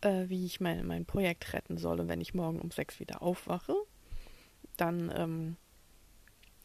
äh, 0.00 0.28
wie 0.28 0.46
ich 0.46 0.60
mein, 0.60 0.86
mein 0.86 1.06
Projekt 1.06 1.52
retten 1.52 1.76
soll. 1.76 2.00
Und 2.00 2.08
wenn 2.08 2.20
ich 2.20 2.34
morgen 2.34 2.60
um 2.60 2.70
sechs 2.70 3.00
wieder 3.00 3.22
aufwache, 3.22 3.74
dann, 4.76 5.12
ähm, 5.14 5.56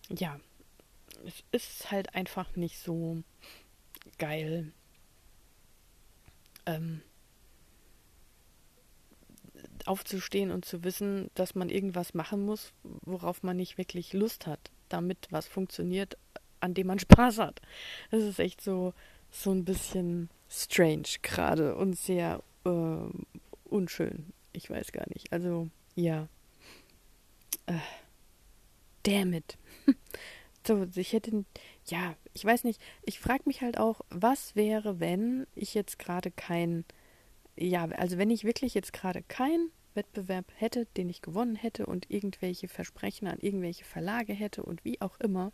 ja, 0.10 0.40
es 1.24 1.44
ist 1.52 1.92
halt 1.92 2.14
einfach 2.14 2.56
nicht 2.56 2.78
so 2.78 3.24
geil. 4.18 4.72
Ähm, 6.66 7.02
aufzustehen 9.86 10.52
und 10.52 10.66
zu 10.66 10.84
wissen, 10.84 11.30
dass 11.36 11.56
man 11.56 11.70
irgendwas 11.70 12.14
machen 12.14 12.46
muss, 12.46 12.74
worauf 12.84 13.44
man 13.44 13.58
nicht 13.58 13.78
wirklich 13.78 14.14
Lust 14.14 14.48
hat, 14.48 14.72
damit 14.90 15.28
was 15.30 15.48
funktioniert, 15.48 16.18
an 16.60 16.74
dem 16.74 16.88
man 16.88 17.00
Spaß 17.06 17.40
hat. 17.40 17.62
Das 18.12 18.24
ist 18.24 18.40
echt 18.40 18.62
so, 18.62 18.94
so 19.32 19.52
ein 19.52 19.66
bisschen 19.66 20.30
strange 20.50 21.20
gerade 21.22 21.76
und 21.76 21.98
sehr 21.98 22.42
äh, 22.66 22.98
unschön. 23.66 24.34
Ich 24.54 24.70
weiß 24.70 24.92
gar 24.92 25.06
nicht. 25.14 25.32
Also, 25.34 25.70
ja. 25.96 26.28
Äh, 27.66 27.80
damn 29.04 29.34
it. 29.34 29.58
so, 30.66 30.86
ich 30.96 31.14
hätte, 31.14 31.46
ja, 31.88 32.16
ich 32.34 32.46
weiß 32.46 32.64
nicht. 32.64 32.82
Ich 33.04 33.20
frage 33.20 33.44
mich 33.46 33.62
halt 33.62 33.78
auch, 33.78 34.02
was 34.10 34.56
wäre, 34.56 35.00
wenn 35.00 35.46
ich 35.56 35.74
jetzt 35.74 36.00
gerade 36.00 36.32
kein, 36.32 36.86
ja, 37.58 37.86
also 37.86 38.18
wenn 38.18 38.30
ich 38.30 38.44
wirklich 38.44 38.74
jetzt 38.74 38.94
gerade 38.94 39.24
kein 39.28 39.70
Wettbewerb 39.94 40.46
hätte, 40.56 40.86
den 40.98 41.10
ich 41.10 41.22
gewonnen 41.22 41.56
hätte 41.56 41.86
und 41.86 42.10
irgendwelche 42.10 42.68
Versprechen 42.68 43.28
an 43.28 43.40
irgendwelche 43.40 43.86
Verlage 43.86 44.34
hätte 44.34 44.64
und 44.64 44.84
wie 44.84 45.02
auch 45.02 45.20
immer 45.20 45.52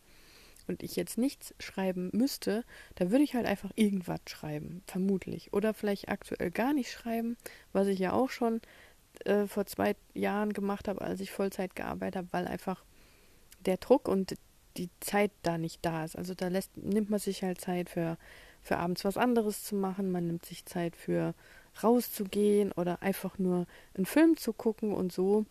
und 0.68 0.84
ich 0.84 0.96
jetzt 0.96 1.18
nichts 1.18 1.54
schreiben 1.60 2.10
müsste, 2.14 2.64
da 2.96 3.12
würde 3.12 3.24
ich 3.24 3.36
halt 3.36 3.46
einfach 3.46 3.72
irgendwas 3.76 4.22
schreiben, 4.28 4.84
vermutlich. 4.86 5.54
Oder 5.54 5.74
vielleicht 5.74 6.10
aktuell 6.10 6.52
gar 6.52 6.74
nicht 6.74 6.92
schreiben, 6.92 7.38
was 7.74 7.88
ich 7.88 8.00
ja 8.00 8.14
auch 8.14 8.30
schon 8.30 8.62
äh, 9.26 9.46
vor 9.48 9.66
zwei 9.66 9.96
Jahren 10.14 10.54
gemacht 10.54 10.88
habe, 10.88 11.02
als 11.02 11.20
ich 11.20 11.32
Vollzeit 11.32 11.76
gearbeitet 11.76 12.18
habe, 12.18 12.28
weil 12.32 12.48
einfach 12.48 12.84
der 13.66 13.78
Druck 13.78 14.08
und 14.08 14.36
die 14.78 14.90
Zeit 15.00 15.32
da 15.44 15.58
nicht 15.58 15.86
da 15.86 16.06
ist. 16.06 16.16
Also 16.16 16.34
da 16.34 16.48
lässt, 16.48 16.76
nimmt 16.78 17.10
man 17.10 17.20
sich 17.20 17.44
halt 17.44 17.60
Zeit 17.60 17.90
für, 17.90 18.18
für 18.62 18.78
abends 18.78 19.04
was 19.04 19.18
anderes 19.18 19.64
zu 19.64 19.76
machen, 19.76 20.12
man 20.12 20.28
nimmt 20.28 20.46
sich 20.46 20.66
Zeit 20.66 20.96
für 20.96 21.34
rauszugehen 21.84 22.72
oder 22.72 23.02
einfach 23.02 23.38
nur 23.38 23.66
einen 23.96 24.06
Film 24.06 24.38
zu 24.38 24.54
gucken 24.54 24.94
und 24.94 25.12
so 25.12 25.46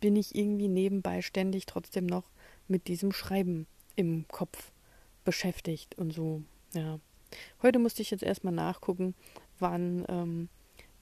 bin 0.00 0.16
ich 0.16 0.34
irgendwie 0.34 0.68
nebenbei 0.68 1.22
ständig 1.22 1.66
trotzdem 1.66 2.06
noch 2.06 2.24
mit 2.68 2.88
diesem 2.88 3.12
Schreiben 3.12 3.66
im 3.96 4.26
Kopf 4.28 4.70
beschäftigt 5.24 5.96
und 5.98 6.12
so, 6.12 6.42
ja. 6.74 7.00
Heute 7.62 7.78
musste 7.78 8.00
ich 8.00 8.10
jetzt 8.10 8.22
erstmal 8.22 8.54
nachgucken, 8.54 9.14
wann 9.58 10.06
ähm, 10.08 10.48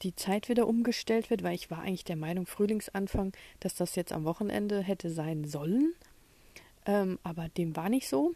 die 0.02 0.14
Zeit 0.16 0.48
wieder 0.48 0.66
umgestellt 0.66 1.30
wird, 1.30 1.42
weil 1.42 1.54
ich 1.54 1.70
war 1.70 1.82
eigentlich 1.82 2.04
der 2.04 2.16
Meinung, 2.16 2.46
Frühlingsanfang, 2.46 3.32
dass 3.60 3.76
das 3.76 3.94
jetzt 3.94 4.12
am 4.12 4.24
Wochenende 4.24 4.82
hätte 4.82 5.10
sein 5.10 5.44
sollen. 5.44 5.94
Ähm, 6.84 7.18
aber 7.22 7.48
dem 7.48 7.76
war 7.76 7.88
nicht 7.88 8.08
so. 8.08 8.34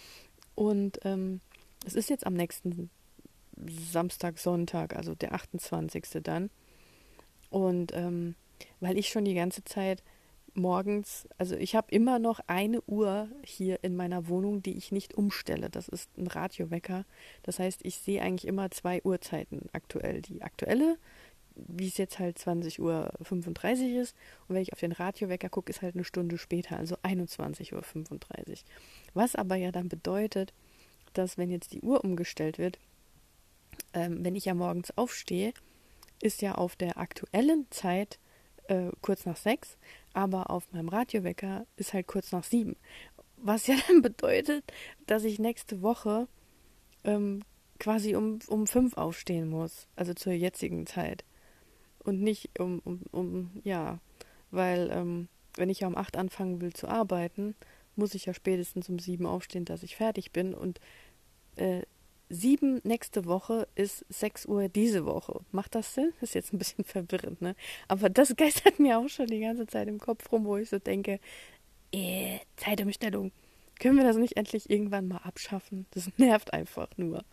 Und 0.54 1.00
ähm, 1.04 1.40
es 1.86 1.94
ist 1.94 2.10
jetzt 2.10 2.26
am 2.26 2.34
nächsten 2.34 2.90
Samstag, 3.68 4.38
Sonntag, 4.38 4.96
also 4.96 5.14
der 5.14 5.34
28. 5.34 6.04
dann. 6.22 6.50
Und 7.50 7.92
ähm, 7.94 8.34
weil 8.80 8.98
ich 8.98 9.08
schon 9.08 9.24
die 9.24 9.34
ganze 9.34 9.64
Zeit 9.64 10.02
morgens, 10.54 11.28
also 11.38 11.56
ich 11.56 11.74
habe 11.74 11.88
immer 11.90 12.18
noch 12.18 12.40
eine 12.46 12.80
Uhr 12.82 13.28
hier 13.44 13.82
in 13.82 13.96
meiner 13.96 14.28
Wohnung, 14.28 14.62
die 14.62 14.76
ich 14.76 14.92
nicht 14.92 15.14
umstelle. 15.14 15.70
Das 15.70 15.88
ist 15.88 16.10
ein 16.18 16.26
Radiowecker. 16.26 17.04
Das 17.42 17.58
heißt, 17.58 17.80
ich 17.84 17.96
sehe 17.96 18.22
eigentlich 18.22 18.46
immer 18.46 18.70
zwei 18.70 19.00
Uhrzeiten 19.02 19.68
aktuell. 19.72 20.22
Die 20.22 20.42
aktuelle, 20.42 20.96
wie 21.54 21.88
es 21.88 21.98
jetzt 21.98 22.18
halt 22.18 22.38
20.35 22.38 22.80
Uhr 22.80 24.02
ist. 24.02 24.16
Und 24.48 24.54
wenn 24.54 24.62
ich 24.62 24.72
auf 24.72 24.80
den 24.80 24.92
Radiowecker 24.92 25.48
gucke, 25.48 25.70
ist 25.70 25.82
halt 25.82 25.94
eine 25.94 26.04
Stunde 26.04 26.38
später, 26.38 26.76
also 26.76 26.96
21.35 26.96 27.74
Uhr. 27.74 27.82
Was 29.14 29.34
aber 29.34 29.56
ja 29.56 29.70
dann 29.72 29.88
bedeutet, 29.88 30.52
dass 31.12 31.38
wenn 31.38 31.50
jetzt 31.50 31.72
die 31.72 31.80
Uhr 31.80 32.04
umgestellt 32.04 32.58
wird, 32.58 32.78
ähm, 33.92 34.24
wenn 34.24 34.36
ich 34.36 34.46
ja 34.46 34.54
morgens 34.54 34.96
aufstehe, 34.96 35.52
ist 36.20 36.42
ja 36.42 36.54
auf 36.54 36.76
der 36.76 36.98
aktuellen 36.98 37.66
Zeit 37.70 38.18
äh, 38.68 38.90
kurz 39.00 39.26
nach 39.26 39.36
sechs, 39.36 39.78
aber 40.12 40.50
auf 40.50 40.70
meinem 40.72 40.88
Radiowecker 40.88 41.66
ist 41.76 41.92
halt 41.92 42.06
kurz 42.06 42.32
nach 42.32 42.44
sieben. 42.44 42.76
Was 43.36 43.66
ja 43.66 43.76
dann 43.88 44.02
bedeutet, 44.02 44.64
dass 45.06 45.24
ich 45.24 45.38
nächste 45.38 45.82
Woche 45.82 46.28
ähm, 47.04 47.42
quasi 47.78 48.14
um, 48.14 48.38
um 48.46 48.66
fünf 48.66 48.96
aufstehen 48.96 49.48
muss, 49.48 49.88
also 49.96 50.14
zur 50.14 50.32
jetzigen 50.32 50.86
Zeit. 50.86 51.24
Und 51.98 52.20
nicht 52.20 52.58
um, 52.58 52.80
um, 52.80 53.02
um 53.10 53.50
ja, 53.64 53.98
weil 54.50 54.90
ähm, 54.92 55.28
wenn 55.56 55.70
ich 55.70 55.80
ja 55.80 55.88
um 55.88 55.96
acht 55.96 56.16
anfangen 56.16 56.60
will 56.60 56.72
zu 56.72 56.88
arbeiten, 56.88 57.54
muss 57.96 58.14
ich 58.14 58.26
ja 58.26 58.34
spätestens 58.34 58.88
um 58.88 58.98
sieben 58.98 59.26
aufstehen, 59.26 59.64
dass 59.64 59.82
ich 59.82 59.96
fertig 59.96 60.32
bin. 60.32 60.54
Und 60.54 60.80
äh, 61.56 61.82
sieben 62.30 62.80
nächste 62.84 63.26
Woche 63.26 63.68
ist 63.74 64.06
sechs 64.08 64.46
Uhr 64.46 64.68
diese 64.68 65.04
Woche. 65.04 65.40
Macht 65.50 65.74
das 65.74 65.94
Sinn? 65.94 66.12
Ist 66.20 66.34
jetzt 66.34 66.52
ein 66.54 66.58
bisschen 66.58 66.84
verwirrend, 66.86 67.42
ne? 67.42 67.54
Aber 67.88 68.08
das 68.08 68.34
geistert 68.36 68.78
mir 68.78 68.98
auch 68.98 69.08
schon 69.08 69.26
die 69.26 69.40
ganze 69.40 69.66
Zeit 69.66 69.88
im 69.88 69.98
Kopf 69.98 70.30
rum, 70.32 70.44
wo 70.44 70.56
ich 70.56 70.70
so 70.70 70.78
denke, 70.78 71.20
äh, 71.92 72.38
Zeitumstellung. 72.56 73.32
Können 73.80 73.96
wir 73.96 74.04
das 74.04 74.16
nicht 74.16 74.36
endlich 74.36 74.70
irgendwann 74.70 75.08
mal 75.08 75.18
abschaffen? 75.18 75.86
Das 75.90 76.08
nervt 76.16 76.52
einfach 76.52 76.88
nur. 76.96 77.24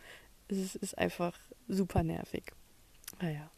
Es 0.49 0.75
ist 0.75 0.97
einfach 0.97 1.37
super 1.67 2.03
nervig. 2.03 2.43
Naja. 3.21 3.49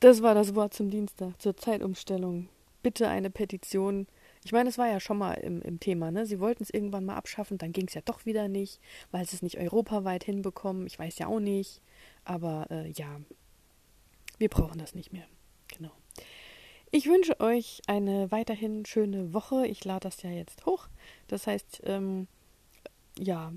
Das 0.00 0.22
war 0.22 0.34
das 0.34 0.54
Wort 0.54 0.74
zum 0.74 0.90
Dienstag, 0.90 1.40
zur 1.40 1.56
Zeitumstellung. 1.56 2.48
Bitte 2.82 3.08
eine 3.08 3.30
Petition 3.30 4.06
ich 4.46 4.52
meine, 4.52 4.68
es 4.68 4.78
war 4.78 4.86
ja 4.86 5.00
schon 5.00 5.18
mal 5.18 5.32
im, 5.34 5.60
im 5.62 5.80
Thema, 5.80 6.12
ne? 6.12 6.24
Sie 6.24 6.38
wollten 6.38 6.62
es 6.62 6.70
irgendwann 6.70 7.04
mal 7.04 7.16
abschaffen, 7.16 7.58
dann 7.58 7.72
ging 7.72 7.88
es 7.88 7.94
ja 7.94 8.00
doch 8.04 8.26
wieder 8.26 8.46
nicht, 8.46 8.80
weil 9.10 9.26
sie 9.26 9.34
es 9.34 9.42
nicht 9.42 9.58
europaweit 9.58 10.22
hinbekommen. 10.22 10.86
Ich 10.86 10.96
weiß 10.96 11.18
ja 11.18 11.26
auch 11.26 11.40
nicht. 11.40 11.82
Aber 12.22 12.68
äh, 12.70 12.88
ja, 12.92 13.20
wir 14.38 14.48
brauchen 14.48 14.78
das 14.78 14.94
nicht 14.94 15.12
mehr. 15.12 15.26
Genau. 15.76 15.90
Ich 16.92 17.08
wünsche 17.08 17.40
euch 17.40 17.82
eine 17.88 18.30
weiterhin 18.30 18.86
schöne 18.86 19.34
Woche. 19.34 19.66
Ich 19.66 19.84
lade 19.84 20.04
das 20.04 20.22
ja 20.22 20.30
jetzt 20.30 20.64
hoch. 20.64 20.86
Das 21.26 21.48
heißt, 21.48 21.82
ähm, 21.82 22.28
ja, 23.18 23.52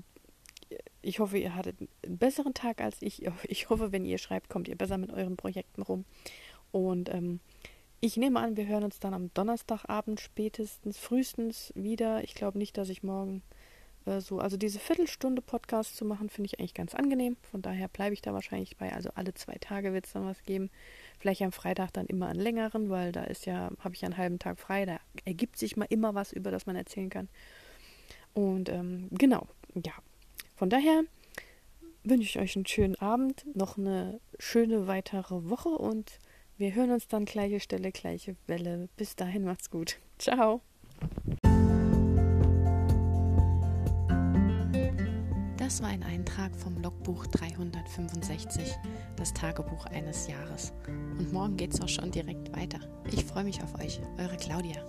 ich 1.02 1.20
hoffe, 1.20 1.38
ihr 1.38 1.54
hattet 1.54 1.76
einen 2.04 2.18
besseren 2.18 2.52
Tag 2.52 2.80
als 2.80 3.00
ich. 3.00 3.22
Ich 3.44 3.70
hoffe, 3.70 3.92
wenn 3.92 4.04
ihr 4.04 4.18
schreibt, 4.18 4.48
kommt 4.48 4.66
ihr 4.66 4.76
besser 4.76 4.98
mit 4.98 5.12
euren 5.12 5.36
Projekten 5.36 5.82
rum. 5.82 6.04
Und 6.72 7.14
ähm, 7.14 7.38
ich 8.00 8.16
nehme 8.16 8.40
an, 8.40 8.56
wir 8.56 8.66
hören 8.66 8.84
uns 8.84 8.98
dann 8.98 9.14
am 9.14 9.32
Donnerstagabend 9.34 10.20
spätestens, 10.20 10.98
frühestens 10.98 11.72
wieder. 11.74 12.24
Ich 12.24 12.34
glaube 12.34 12.58
nicht, 12.58 12.78
dass 12.78 12.88
ich 12.88 13.02
morgen 13.02 13.42
äh, 14.06 14.20
so, 14.20 14.38
also 14.38 14.56
diese 14.56 14.78
Viertelstunde 14.78 15.42
Podcast 15.42 15.96
zu 15.96 16.06
machen, 16.06 16.30
finde 16.30 16.46
ich 16.46 16.58
eigentlich 16.58 16.74
ganz 16.74 16.94
angenehm. 16.94 17.36
Von 17.50 17.60
daher 17.60 17.88
bleibe 17.88 18.14
ich 18.14 18.22
da 18.22 18.32
wahrscheinlich 18.32 18.78
bei. 18.78 18.92
Also 18.92 19.10
alle 19.14 19.34
zwei 19.34 19.54
Tage 19.60 19.92
wird 19.92 20.06
es 20.06 20.12
dann 20.12 20.24
was 20.24 20.42
geben. 20.44 20.70
Vielleicht 21.18 21.42
am 21.42 21.52
Freitag 21.52 21.92
dann 21.92 22.06
immer 22.06 22.28
einen 22.28 22.40
längeren, 22.40 22.88
weil 22.88 23.12
da 23.12 23.24
ist 23.24 23.44
ja, 23.44 23.70
habe 23.80 23.94
ich 23.94 24.00
ja 24.00 24.06
einen 24.06 24.16
halben 24.16 24.38
Tag 24.38 24.58
frei. 24.58 24.86
Da 24.86 24.98
ergibt 25.26 25.58
sich 25.58 25.76
mal 25.76 25.86
immer 25.90 26.14
was, 26.14 26.32
über 26.32 26.50
das 26.50 26.64
man 26.64 26.76
erzählen 26.76 27.10
kann. 27.10 27.28
Und 28.32 28.70
ähm, 28.70 29.08
genau, 29.10 29.46
ja. 29.74 29.92
Von 30.56 30.70
daher 30.70 31.02
wünsche 32.04 32.28
ich 32.28 32.38
euch 32.38 32.56
einen 32.56 32.66
schönen 32.66 32.96
Abend, 32.96 33.44
noch 33.54 33.76
eine 33.76 34.20
schöne 34.38 34.86
weitere 34.86 35.48
Woche 35.50 35.68
und 35.68 36.18
wir 36.60 36.74
hören 36.74 36.90
uns 36.90 37.08
dann 37.08 37.24
gleiche 37.24 37.58
Stelle, 37.58 37.90
gleiche 37.90 38.36
Welle. 38.46 38.90
Bis 38.96 39.16
dahin 39.16 39.44
macht's 39.44 39.70
gut. 39.70 39.98
Ciao. 40.18 40.60
Das 45.56 45.82
war 45.82 45.88
ein 45.88 46.02
Eintrag 46.02 46.54
vom 46.54 46.76
Logbuch 46.82 47.26
365, 47.28 48.76
das 49.16 49.32
Tagebuch 49.32 49.86
eines 49.86 50.28
Jahres. 50.28 50.74
Und 50.86 51.32
morgen 51.32 51.56
geht's 51.56 51.80
auch 51.80 51.88
schon 51.88 52.10
direkt 52.10 52.54
weiter. 52.54 52.80
Ich 53.10 53.24
freue 53.24 53.44
mich 53.44 53.62
auf 53.62 53.74
euch, 53.76 53.98
eure 54.18 54.36
Claudia. 54.36 54.84